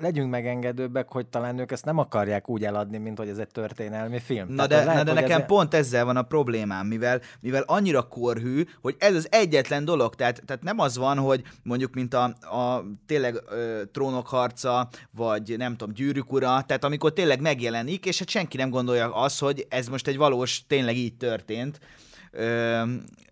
legyünk 0.01 0.29
megengedőbbek, 0.29 1.11
hogy 1.11 1.27
talán 1.27 1.59
ők 1.59 1.71
ezt 1.71 1.85
nem 1.85 1.97
akarják 1.97 2.49
úgy 2.49 2.63
eladni, 2.63 2.97
mint 2.97 3.17
hogy 3.17 3.29
ez 3.29 3.37
egy 3.37 3.47
történelmi 3.47 4.19
film. 4.19 4.47
Na 4.49 4.65
Tehát 4.65 4.69
de, 4.69 4.91
lehet, 4.91 5.05
na 5.05 5.13
de 5.13 5.21
nekem 5.21 5.39
ez... 5.41 5.45
pont 5.45 5.73
ezzel 5.73 6.05
van 6.05 6.17
a 6.17 6.21
problémám, 6.21 6.87
mivel, 6.87 7.21
mivel 7.41 7.63
annyira 7.65 8.01
korhű, 8.01 8.63
hogy 8.81 8.95
ez 8.99 9.15
az 9.15 9.27
egyetlen 9.31 9.85
dolog, 9.85 10.15
tehát, 10.15 10.41
tehát 10.45 10.63
nem 10.63 10.79
az 10.79 10.97
van, 10.97 11.17
hogy 11.17 11.43
mondjuk, 11.63 11.93
mint 11.93 12.13
a, 12.13 12.23
a 12.41 12.83
tényleg 13.05 13.41
ö, 13.49 13.81
trónok 13.91 14.27
harca, 14.27 14.89
vagy 15.11 15.55
nem 15.57 15.75
tudom, 15.75 15.93
gyűrűk 15.93 16.31
ura, 16.31 16.63
tehát 16.67 16.83
amikor 16.83 17.13
tényleg 17.13 17.41
megjelenik, 17.41 18.05
és 18.05 18.19
hát 18.19 18.29
senki 18.29 18.57
nem 18.57 18.69
gondolja 18.69 19.13
azt, 19.13 19.39
hogy 19.39 19.65
ez 19.69 19.87
most 19.87 20.07
egy 20.07 20.17
valós, 20.17 20.67
tényleg 20.67 20.95
így 20.95 21.17
történt, 21.17 21.79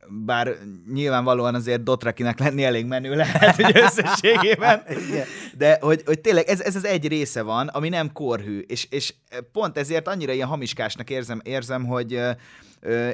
bár 0.10 0.58
nyilvánvalóan 0.94 1.56
azért 1.56 1.84
Dotrakinek 1.84 2.40
lenni 2.40 2.64
elég 2.64 2.86
menő 2.86 3.16
lehet, 3.16 3.56
hogy 3.56 3.78
összességében, 3.78 4.84
de 5.58 5.78
hogy, 5.82 6.02
hogy 6.06 6.20
tényleg 6.20 6.48
ez, 6.48 6.62
ez 6.62 6.76
az 6.76 6.86
egy 6.86 7.08
része 7.08 7.42
van, 7.42 7.68
ami 7.68 7.90
nem 7.90 8.12
korhű, 8.12 8.60
és, 8.60 8.88
és 8.90 9.14
pont 9.52 9.78
ezért 9.78 10.08
annyira 10.08 10.32
ilyen 10.32 10.48
hamiskásnak 10.48 11.10
érzem, 11.10 11.42
érzem 11.44 11.86
hogy 11.86 12.20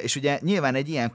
és 0.02 0.16
ugye 0.16 0.38
nyilván 0.42 0.74
egy 0.74 0.88
ilyen 0.88 1.12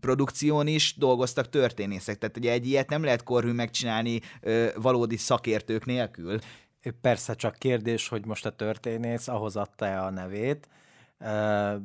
produkción 0.00 0.66
is 0.66 0.94
dolgoztak 0.96 1.48
történészek, 1.48 2.18
tehát 2.18 2.36
ugye 2.36 2.52
egy 2.52 2.66
ilyet 2.66 2.90
nem 2.90 3.04
lehet 3.04 3.22
korhű 3.22 3.52
megcsinálni 3.52 4.20
valódi 4.74 5.16
szakértők 5.16 5.84
nélkül. 5.84 6.38
Persze 7.00 7.34
csak 7.34 7.56
kérdés, 7.58 8.08
hogy 8.08 8.26
most 8.26 8.46
a 8.46 8.50
történész 8.50 9.28
ahhoz 9.28 9.56
adta-e 9.56 10.02
a 10.02 10.10
nevét, 10.10 10.68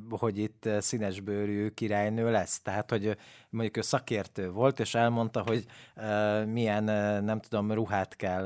hogy 0.09 0.37
itt 0.37 0.69
színesbőrű 0.79 1.69
királynő 1.69 2.31
lesz. 2.31 2.61
Tehát, 2.61 2.89
hogy 2.89 3.17
mondjuk 3.49 3.77
ő 3.77 3.81
szakértő 3.81 4.51
volt, 4.51 4.79
és 4.79 4.95
elmondta, 4.95 5.43
hogy 5.47 5.65
milyen, 6.47 6.83
nem 7.23 7.39
tudom, 7.39 7.71
ruhát 7.71 8.15
kell 8.15 8.45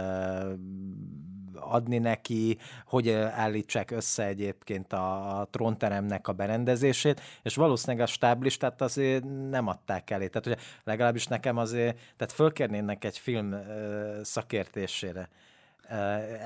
adni 1.59 1.97
neki, 1.97 2.57
hogy 2.85 3.09
állítsák 3.11 3.91
össze 3.91 4.25
egyébként 4.25 4.93
a, 4.93 5.47
trónteremnek 5.51 6.27
a 6.27 6.33
berendezését, 6.33 7.21
és 7.43 7.55
valószínűleg 7.55 8.05
a 8.05 8.09
stáblistát 8.11 8.81
azért 8.81 9.23
nem 9.49 9.67
adták 9.67 10.09
elé. 10.09 10.27
Tehát, 10.27 10.47
hogy 10.47 10.65
legalábbis 10.83 11.27
nekem 11.27 11.57
azért, 11.57 11.97
tehát 12.15 12.33
fölkérnének 12.33 13.03
egy 13.03 13.17
film 13.17 13.55
szakértésére 14.23 15.29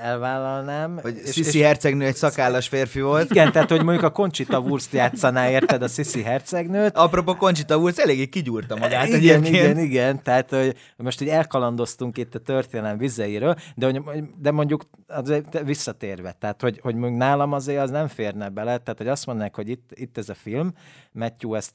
elvállalnám. 0.00 0.98
Hogy 1.02 1.20
Sisi 1.26 1.58
és, 1.58 1.64
hercegnő 1.64 2.04
egy 2.04 2.14
szakállas 2.14 2.68
férfi 2.68 3.00
volt. 3.00 3.30
Igen, 3.30 3.52
tehát 3.52 3.68
hogy 3.68 3.82
mondjuk 3.82 4.04
a 4.04 4.10
Conchita 4.10 4.58
Wurst 4.58 4.92
játszaná, 4.92 5.50
érted, 5.50 5.82
a 5.82 5.88
Sisi 5.88 6.22
hercegnőt. 6.22 6.96
Apropó 6.96 7.34
Conchita 7.34 7.76
Wurst 7.76 7.98
eléggé 7.98 8.26
kigyúrta 8.26 8.76
magát 8.76 9.06
igen, 9.06 9.18
egyébként. 9.18 9.54
Igen, 9.54 9.78
igen, 9.78 10.22
tehát 10.22 10.50
hogy 10.50 10.76
most 10.96 11.20
így 11.20 11.28
elkalandoztunk 11.28 12.18
itt 12.18 12.34
a 12.34 12.38
történelem 12.38 12.98
vizeiről, 12.98 13.56
de, 13.74 14.02
de 14.38 14.50
mondjuk 14.50 14.84
azért 15.06 15.62
visszatérve, 15.64 16.32
tehát 16.38 16.60
hogy, 16.60 16.78
hogy 16.82 16.94
mondjuk 16.94 17.20
nálam 17.20 17.52
azért 17.52 17.82
az 17.82 17.90
nem 17.90 18.08
férne 18.08 18.48
bele, 18.48 18.78
tehát 18.78 18.98
hogy 18.98 19.08
azt 19.08 19.26
mondják, 19.26 19.56
hogy 19.56 19.68
itt, 19.68 19.90
itt 19.94 20.18
ez 20.18 20.28
a 20.28 20.34
film, 20.34 20.72
Matthew, 21.12 21.54
ezt 21.54 21.72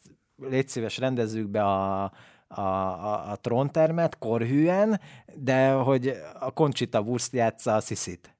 légy 0.49 0.67
szíves, 0.67 0.97
rendezzük 0.97 1.49
be 1.49 1.63
a, 1.63 2.11
a, 2.47 2.61
a, 2.61 3.31
a 3.31 3.35
tróntermet 3.41 4.17
korhűen, 4.17 5.01
de 5.35 5.71
hogy 5.71 6.21
a 6.39 6.51
Conchita 6.51 6.99
Wurst 6.99 7.33
játsza 7.33 7.75
a 7.75 7.79
sziszit. 7.79 8.35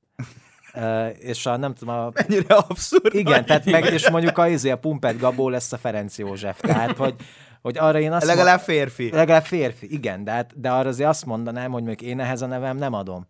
Uh, 0.74 1.08
és 1.20 1.46
a 1.46 1.58
nem 1.58 1.74
tudom, 1.74 1.96
a... 1.96 2.12
Mennyire 2.14 2.56
abszurd. 2.56 3.14
Igen, 3.14 3.46
tehát 3.46 3.66
meg, 3.66 3.86
és 3.86 4.10
mondjuk 4.10 4.38
a, 4.38 4.48
izé, 4.48 4.70
a 4.70 4.78
Pumpet 4.78 5.20
Gabó 5.20 5.50
lesz 5.50 5.72
a 5.72 5.78
Ferenc 5.78 6.18
József. 6.18 6.60
Tehát, 6.60 6.98
hogy, 6.98 7.16
hogy 7.62 7.78
arra 7.78 8.00
én 8.00 8.12
azt 8.12 8.26
Legalább 8.26 8.56
mond... 8.56 8.68
férfi. 8.68 9.10
Legalább 9.12 9.46
férfi, 9.46 9.94
igen, 9.94 10.24
de, 10.24 10.32
hát, 10.32 10.60
de 10.60 10.70
arra 10.72 10.90
azért 10.90 11.10
azt 11.10 11.26
mondanám, 11.26 11.72
hogy 11.72 11.84
még 11.84 12.02
én 12.02 12.20
ehhez 12.20 12.42
a 12.42 12.46
nevem 12.46 12.78
nem 12.78 12.94
adom. 12.94 13.28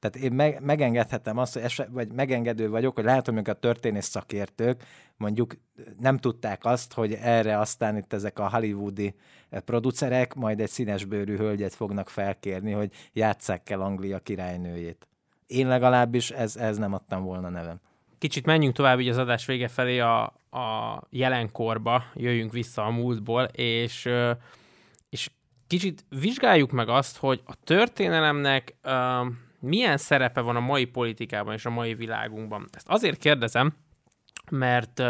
Tehát 0.00 0.16
én 0.16 0.32
meg, 0.32 0.60
megengedhetem 0.62 1.38
azt, 1.38 1.52
hogy 1.52 1.62
eset, 1.62 1.88
vagy 1.90 2.12
megengedő 2.12 2.68
vagyok, 2.68 2.94
hogy 2.94 3.04
látom, 3.04 3.34
hogy 3.34 3.50
a 3.50 3.54
történész 3.54 4.06
szakértők 4.06 4.82
mondjuk 5.16 5.56
nem 5.98 6.18
tudták 6.18 6.64
azt, 6.64 6.92
hogy 6.92 7.12
erre 7.12 7.58
aztán 7.58 7.96
itt 7.96 8.12
ezek 8.12 8.38
a 8.38 8.50
hollywoodi 8.50 9.14
producerek 9.50 10.34
majd 10.34 10.60
egy 10.60 10.68
színesbőrű 10.68 11.36
hölgyet 11.36 11.74
fognak 11.74 12.08
felkérni, 12.08 12.72
hogy 12.72 12.92
játsszák 13.12 13.70
el 13.70 13.80
Anglia 13.80 14.18
királynőjét. 14.18 15.08
Én 15.46 15.68
legalábbis 15.68 16.30
ez, 16.30 16.56
ez 16.56 16.76
nem 16.78 16.94
adtam 16.94 17.24
volna 17.24 17.48
nevem. 17.48 17.80
Kicsit 18.18 18.46
menjünk 18.46 18.74
tovább 18.74 19.00
így 19.00 19.08
az 19.08 19.18
adás 19.18 19.46
vége 19.46 19.68
felé 19.68 19.98
a, 19.98 20.22
a 20.50 21.02
jelenkorba, 21.10 22.04
jöjjünk 22.14 22.52
vissza 22.52 22.84
a 22.84 22.90
múltból, 22.90 23.42
és, 23.42 24.08
és 25.08 25.30
kicsit 25.66 26.04
vizsgáljuk 26.08 26.70
meg 26.70 26.88
azt, 26.88 27.16
hogy 27.16 27.42
a 27.46 27.54
történelemnek 27.64 28.76
uh, 28.84 29.26
milyen 29.60 29.96
szerepe 29.96 30.40
van 30.40 30.56
a 30.56 30.60
mai 30.60 30.84
politikában 30.84 31.54
és 31.54 31.66
a 31.66 31.70
mai 31.70 31.94
világunkban. 31.94 32.68
Ezt 32.72 32.88
azért 32.88 33.18
kérdezem, 33.18 33.74
mert 34.50 35.02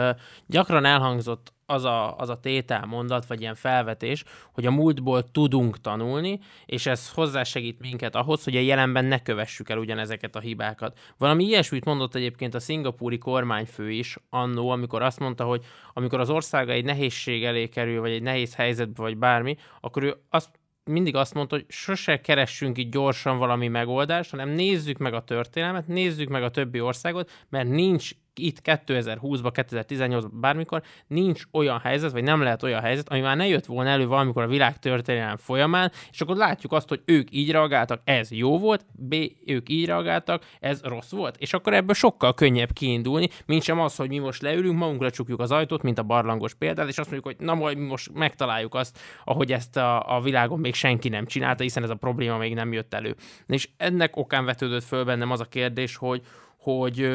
gyakran 0.46 0.84
elhangzott 0.84 1.52
az 1.66 1.84
a, 1.84 2.16
az 2.16 2.28
a 2.28 2.40
tételmondat, 2.40 3.26
vagy 3.26 3.40
ilyen 3.40 3.54
felvetés, 3.54 4.24
hogy 4.52 4.66
a 4.66 4.70
múltból 4.70 5.30
tudunk 5.30 5.80
tanulni, 5.80 6.40
és 6.66 6.86
ez 6.86 7.10
hozzásegít 7.10 7.80
minket 7.80 8.14
ahhoz, 8.14 8.44
hogy 8.44 8.56
a 8.56 8.60
jelenben 8.60 9.04
ne 9.04 9.22
kövessük 9.22 9.68
el 9.68 9.78
ugyanezeket 9.78 10.36
a 10.36 10.40
hibákat. 10.40 10.98
Valami 11.18 11.44
ilyesmit 11.44 11.84
mondott 11.84 12.14
egyébként 12.14 12.54
a 12.54 12.60
szingapúri 12.60 13.18
kormányfő 13.18 13.90
is 13.90 14.16
annó, 14.30 14.70
amikor 14.70 15.02
azt 15.02 15.18
mondta, 15.18 15.44
hogy 15.44 15.64
amikor 15.92 16.20
az 16.20 16.30
országa 16.30 16.72
egy 16.72 16.84
nehézség 16.84 17.44
elé 17.44 17.68
kerül, 17.68 18.00
vagy 18.00 18.12
egy 18.12 18.22
nehéz 18.22 18.54
helyzetbe, 18.54 19.02
vagy 19.02 19.16
bármi, 19.16 19.56
akkor 19.80 20.02
ő 20.02 20.16
azt 20.28 20.59
mindig 20.90 21.16
azt 21.16 21.34
mondta, 21.34 21.54
hogy 21.54 21.64
sose 21.68 22.20
keressünk 22.20 22.78
itt 22.78 22.90
gyorsan 22.90 23.38
valami 23.38 23.68
megoldást, 23.68 24.30
hanem 24.30 24.48
nézzük 24.48 24.98
meg 24.98 25.14
a 25.14 25.24
történelmet, 25.24 25.86
nézzük 25.86 26.28
meg 26.28 26.42
a 26.42 26.50
többi 26.50 26.80
országot, 26.80 27.30
mert 27.48 27.68
nincs 27.68 28.10
itt 28.34 28.60
2020-ban, 28.64 29.50
2018-ban, 29.70 30.30
bármikor 30.32 30.82
nincs 31.06 31.42
olyan 31.52 31.78
helyzet, 31.78 32.12
vagy 32.12 32.22
nem 32.22 32.42
lehet 32.42 32.62
olyan 32.62 32.80
helyzet, 32.80 33.08
ami 33.08 33.20
már 33.20 33.36
ne 33.36 33.46
jött 33.46 33.66
volna 33.66 33.90
elő 33.90 34.06
valamikor 34.06 34.42
a 34.42 34.46
világ 34.46 34.78
történelem 34.78 35.36
folyamán, 35.36 35.92
és 36.10 36.20
akkor 36.20 36.36
látjuk 36.36 36.72
azt, 36.72 36.88
hogy 36.88 37.00
ők 37.04 37.28
így 37.30 37.50
reagáltak, 37.50 38.00
ez 38.04 38.30
jó 38.30 38.58
volt, 38.58 38.84
B, 38.92 39.14
ők 39.46 39.68
így 39.68 39.86
reagáltak, 39.86 40.44
ez 40.60 40.80
rossz 40.82 41.10
volt. 41.10 41.36
És 41.36 41.52
akkor 41.52 41.74
ebből 41.74 41.94
sokkal 41.94 42.34
könnyebb 42.34 42.72
kiindulni, 42.72 43.28
mint 43.46 43.62
sem 43.62 43.80
az, 43.80 43.96
hogy 43.96 44.08
mi 44.08 44.18
most 44.18 44.42
leülünk, 44.42 44.78
magunkra 44.78 45.10
csukjuk 45.10 45.40
az 45.40 45.50
ajtót, 45.50 45.82
mint 45.82 45.98
a 45.98 46.02
barlangos 46.02 46.54
példát, 46.54 46.88
és 46.88 46.98
azt 46.98 47.10
mondjuk, 47.10 47.36
hogy 47.36 47.46
na 47.46 47.54
majd 47.54 47.78
mi 47.78 47.86
most 47.86 48.12
megtaláljuk 48.12 48.74
azt, 48.74 48.98
ahogy 49.24 49.52
ezt 49.52 49.76
a, 49.76 50.16
a 50.16 50.20
világon 50.20 50.58
még 50.58 50.74
senki 50.74 51.08
nem 51.08 51.26
csinálta, 51.26 51.62
hiszen 51.62 51.82
ez 51.82 51.90
a 51.90 51.94
probléma 51.94 52.36
még 52.36 52.54
nem 52.54 52.72
jött 52.72 52.94
elő. 52.94 53.16
És 53.46 53.68
ennek 53.76 54.16
okán 54.16 54.44
vetődött 54.44 54.84
föl 54.84 55.04
bennem 55.04 55.30
az 55.30 55.40
a 55.40 55.44
kérdés, 55.44 55.96
hogy, 55.96 56.22
hogy 56.56 57.10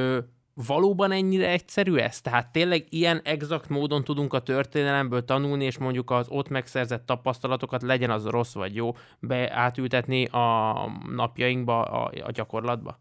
valóban 0.55 1.11
ennyire 1.11 1.49
egyszerű 1.49 1.95
ez? 1.95 2.21
Tehát 2.21 2.51
tényleg 2.51 2.85
ilyen 2.89 3.21
exakt 3.23 3.69
módon 3.69 4.03
tudunk 4.03 4.33
a 4.33 4.39
történelemből 4.39 5.25
tanulni, 5.25 5.65
és 5.65 5.77
mondjuk 5.77 6.11
az 6.11 6.27
ott 6.29 6.49
megszerzett 6.49 7.05
tapasztalatokat, 7.05 7.81
legyen 7.81 8.09
az 8.09 8.25
rossz 8.25 8.53
vagy 8.53 8.75
jó, 8.75 8.95
beátültetni 9.19 10.25
a 10.25 10.73
napjainkba, 11.15 11.83
a, 11.83 12.11
a 12.23 12.31
gyakorlatba? 12.31 12.99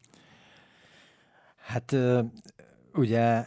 Hát 1.57 1.97
ugye 2.95 3.45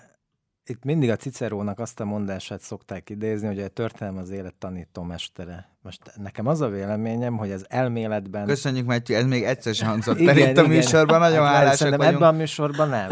itt 0.69 0.83
mindig 0.83 1.09
a 1.09 1.15
Cicerónak 1.15 1.79
azt 1.79 1.99
a 1.99 2.05
mondását 2.05 2.61
szokták 2.61 3.09
idézni, 3.09 3.47
hogy 3.47 3.59
a 3.59 3.67
történelem 3.67 4.17
az 4.17 4.29
élet 4.29 4.53
tanító 4.53 5.01
mestere. 5.01 5.69
Most 5.81 6.01
nekem 6.15 6.47
az 6.47 6.61
a 6.61 6.69
véleményem, 6.69 7.37
hogy 7.37 7.51
az 7.51 7.65
elméletben... 7.69 8.45
Köszönjük, 8.45 8.85
Matyi, 8.85 9.13
ez 9.13 9.25
még 9.25 9.43
egyszer 9.43 9.75
sem 9.75 9.87
hangzott 9.87 10.19
el 10.19 10.37
itt 10.37 10.57
a 10.57 10.67
műsorban, 10.67 11.19
nagyon 11.19 11.45
hát, 11.45 11.55
hálásak 11.55 11.89
vagyunk. 11.89 12.03
ebben 12.03 12.27
a 12.27 12.31
műsorban 12.31 12.89
nem. 12.89 13.09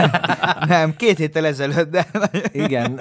nem, 0.68 0.96
két 0.96 1.18
héttel 1.18 1.46
ezelőtt, 1.46 1.90
de... 1.90 2.06
igen. 2.52 3.00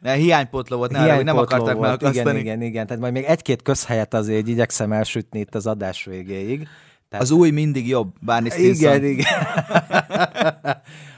Ne, 0.00 0.12
hiánypotló 0.12 0.76
volt, 0.76 0.90
ne, 0.90 1.02
hiánypotló 1.02 1.32
nem 1.32 1.38
akartak 1.38 1.76
volt, 1.76 2.02
Igen, 2.02 2.36
igen, 2.36 2.62
igen. 2.62 2.86
Tehát 2.86 3.02
majd 3.02 3.12
még 3.12 3.24
egy-két 3.24 3.62
közhelyet 3.62 4.14
azért 4.14 4.46
igyekszem 4.46 4.92
elsütni 4.92 5.40
itt 5.40 5.54
az 5.54 5.66
adás 5.66 6.04
végéig. 6.04 6.68
Tehát... 7.08 7.24
Az 7.24 7.30
új 7.30 7.50
mindig 7.50 7.88
jobb, 7.88 8.14
Stinson. 8.48 8.94
Igen, 8.94 9.04
igen. 9.04 9.42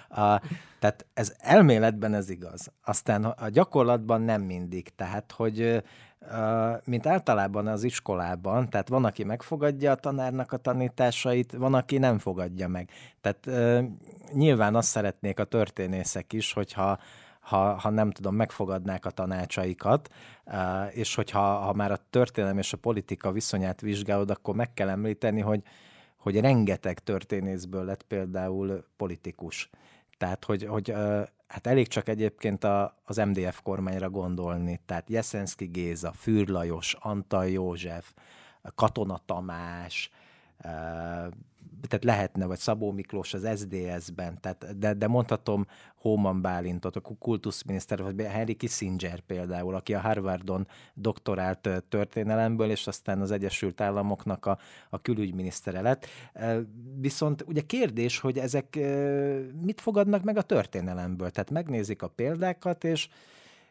a, 0.25 0.41
tehát 0.79 1.07
ez 1.15 1.35
elméletben 1.39 2.15
ez 2.15 2.31
igaz. 2.31 2.73
Aztán 2.85 3.25
a 3.25 3.49
gyakorlatban 3.49 4.21
nem 4.21 4.43
mindig. 4.43 4.95
Tehát, 4.97 5.33
hogy 5.33 5.83
mint 6.85 7.07
általában 7.07 7.67
az 7.67 7.83
iskolában, 7.83 8.69
tehát 8.69 8.89
van, 8.89 9.05
aki 9.05 9.25
megfogadja 9.25 9.91
a 9.91 9.97
tanárnak 9.97 10.53
a 10.53 10.57
tanításait, 10.57 11.53
van, 11.53 11.75
aki 11.75 11.99
nem 11.99 12.19
fogadja 12.19 12.69
meg. 12.69 12.91
Tehát 13.21 13.51
nyilván 14.33 14.75
azt 14.75 14.89
szeretnék 14.89 15.39
a 15.39 15.45
történészek 15.45 16.33
is, 16.33 16.53
hogyha 16.53 16.99
ha, 17.41 17.79
ha 17.79 17.91
nem 17.91 18.11
tudom, 18.11 18.35
megfogadnák 18.35 19.07
a 19.07 19.11
tanácsaikat, 19.11 20.09
és 20.91 21.15
hogyha 21.15 21.41
ha 21.41 21.73
már 21.73 21.93
a 21.93 22.01
történelem 22.11 22.59
és 22.59 22.73
a 22.73 22.77
politika 22.77 23.33
viszonyát 23.33 23.81
vizsgálod, 23.81 24.31
akkor 24.31 24.55
meg 24.55 24.75
kell 24.75 24.89
említeni, 24.89 25.41
hogy, 25.41 25.63
hogy 26.17 26.41
rengeteg 26.41 26.99
történészből 26.99 27.85
lett 27.85 28.03
például 28.03 28.85
politikus. 28.97 29.71
Tehát, 30.19 30.45
hogy, 30.45 30.65
hogy 30.65 30.95
hát 31.47 31.67
elég 31.67 31.89
csak 31.89 32.09
egyébként 32.09 32.65
a, 32.65 32.95
az 33.05 33.17
MDF 33.17 33.61
kormányra 33.63 34.11
gondolni. 34.11 34.81
Tehát 34.87 35.11
Jeszenszki 35.11 35.65
Géza, 35.65 36.13
Fűr 36.13 36.49
Lajos, 36.49 36.97
Antal 37.01 37.49
József, 37.49 38.13
Katona 38.75 39.21
Tamás, 39.27 40.11
tehát 41.89 42.05
lehetne, 42.05 42.47
vagy 42.47 42.59
Szabó 42.59 42.93
Miklós 42.93 43.35
az 43.35 43.49
SDS-ben, 43.57 44.41
tehát, 44.41 44.79
de, 44.79 44.95
de 44.95 45.07
mondhatom 45.07 45.67
Hóman 45.97 46.41
Bálintot, 46.41 46.97
a 46.97 47.01
kultuszminiszter, 47.19 48.03
vagy 48.03 48.23
Henry 48.23 48.55
Kissinger 48.55 49.21
például, 49.21 49.75
aki 49.75 49.95
a 49.95 50.01
Harvardon 50.01 50.67
doktorált 50.95 51.69
történelemből, 51.89 52.71
és 52.71 52.87
aztán 52.87 53.21
az 53.21 53.31
Egyesült 53.31 53.81
Államoknak 53.81 54.47
a, 54.47 54.59
a 54.91 55.01
külügyminisztere 55.01 55.81
lett. 55.81 56.07
Viszont 57.01 57.45
ugye 57.47 57.61
kérdés, 57.61 58.19
hogy 58.19 58.39
ezek 58.39 58.79
mit 59.63 59.81
fogadnak 59.81 60.23
meg 60.23 60.37
a 60.37 60.43
történelemből, 60.43 61.31
tehát 61.31 61.51
megnézik 61.51 62.03
a 62.03 62.09
példákat, 62.09 62.85
és 62.85 63.09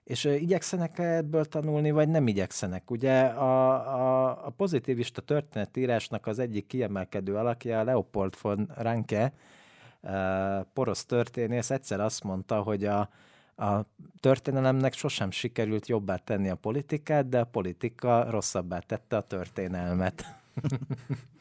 és 0.08 0.24
igyekszenek 0.24 1.00
ebből 1.00 1.46
tanulni, 1.46 1.92
vagy 1.92 2.10
nem 2.10 2.28
igyekszenek. 2.28 2.92
Ugye 2.92 3.22
a, 3.22 3.70
a, 3.72 4.46
a 4.46 4.50
pozitivista 4.50 5.22
történetírásnak 5.22 6.28
az 6.28 6.40
egyik 6.40 6.68
kiemelkedő 6.68 7.36
alakja, 7.36 7.84
Leopold 7.84 8.34
von 8.42 8.70
Ranke, 8.76 9.34
porosz 10.74 11.06
történész, 11.06 11.70
egyszer 11.70 12.00
azt 12.00 12.24
mondta, 12.24 12.62
hogy 12.62 12.86
a, 12.86 13.10
a 13.56 13.86
történelemnek 14.20 14.94
sosem 14.94 15.32
sikerült 15.32 15.88
jobbá 15.88 16.16
tenni 16.16 16.50
a 16.50 16.56
politikát, 16.56 17.30
de 17.30 17.40
a 17.40 17.46
politika 17.46 18.30
rosszabbá 18.30 18.80
tette 18.80 19.18
a 19.18 19.22
történelmet. 19.22 20.26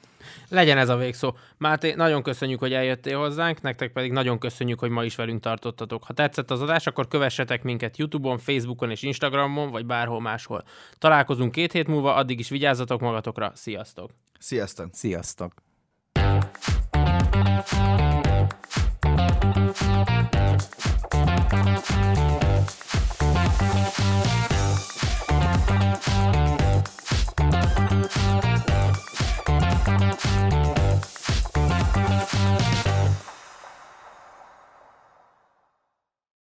Legyen 0.49 0.79
ez 0.79 0.89
a 0.89 0.97
végszó. 0.97 1.37
Máté, 1.59 1.95
nagyon 1.95 2.22
köszönjük, 2.22 2.59
hogy 2.59 2.72
eljöttél 2.72 3.18
hozzánk, 3.18 3.61
nektek 3.61 3.93
pedig 3.93 4.12
nagyon 4.12 4.39
köszönjük, 4.39 4.79
hogy 4.79 4.91
ma 4.91 5.05
is 5.05 5.16
velünk 5.16 5.41
tartottatok. 5.41 6.05
Ha 6.05 6.12
tetszett 6.12 6.51
az 6.51 6.62
adás, 6.62 6.87
akkor 6.87 7.09
kövessetek 7.09 7.62
minket 7.62 7.97
YouTube-on, 7.97 8.39
Facebookon 8.39 8.91
és 8.91 9.03
Instagramon, 9.03 9.70
vagy 9.70 9.87
bárhol 9.87 10.20
máshol. 10.20 10.64
Találkozunk 10.99 11.53
két 11.53 11.72
hét 11.72 11.87
múlva, 11.87 12.14
addig 12.14 12.39
is 12.39 12.49
vigyázzatok 12.49 13.01
magatokra. 13.01 13.53
Sziasztok! 13.55 14.11
Sziasztok! 14.39 14.89
Sziasztok! 14.93 15.64
Sziasztok. 16.12 16.87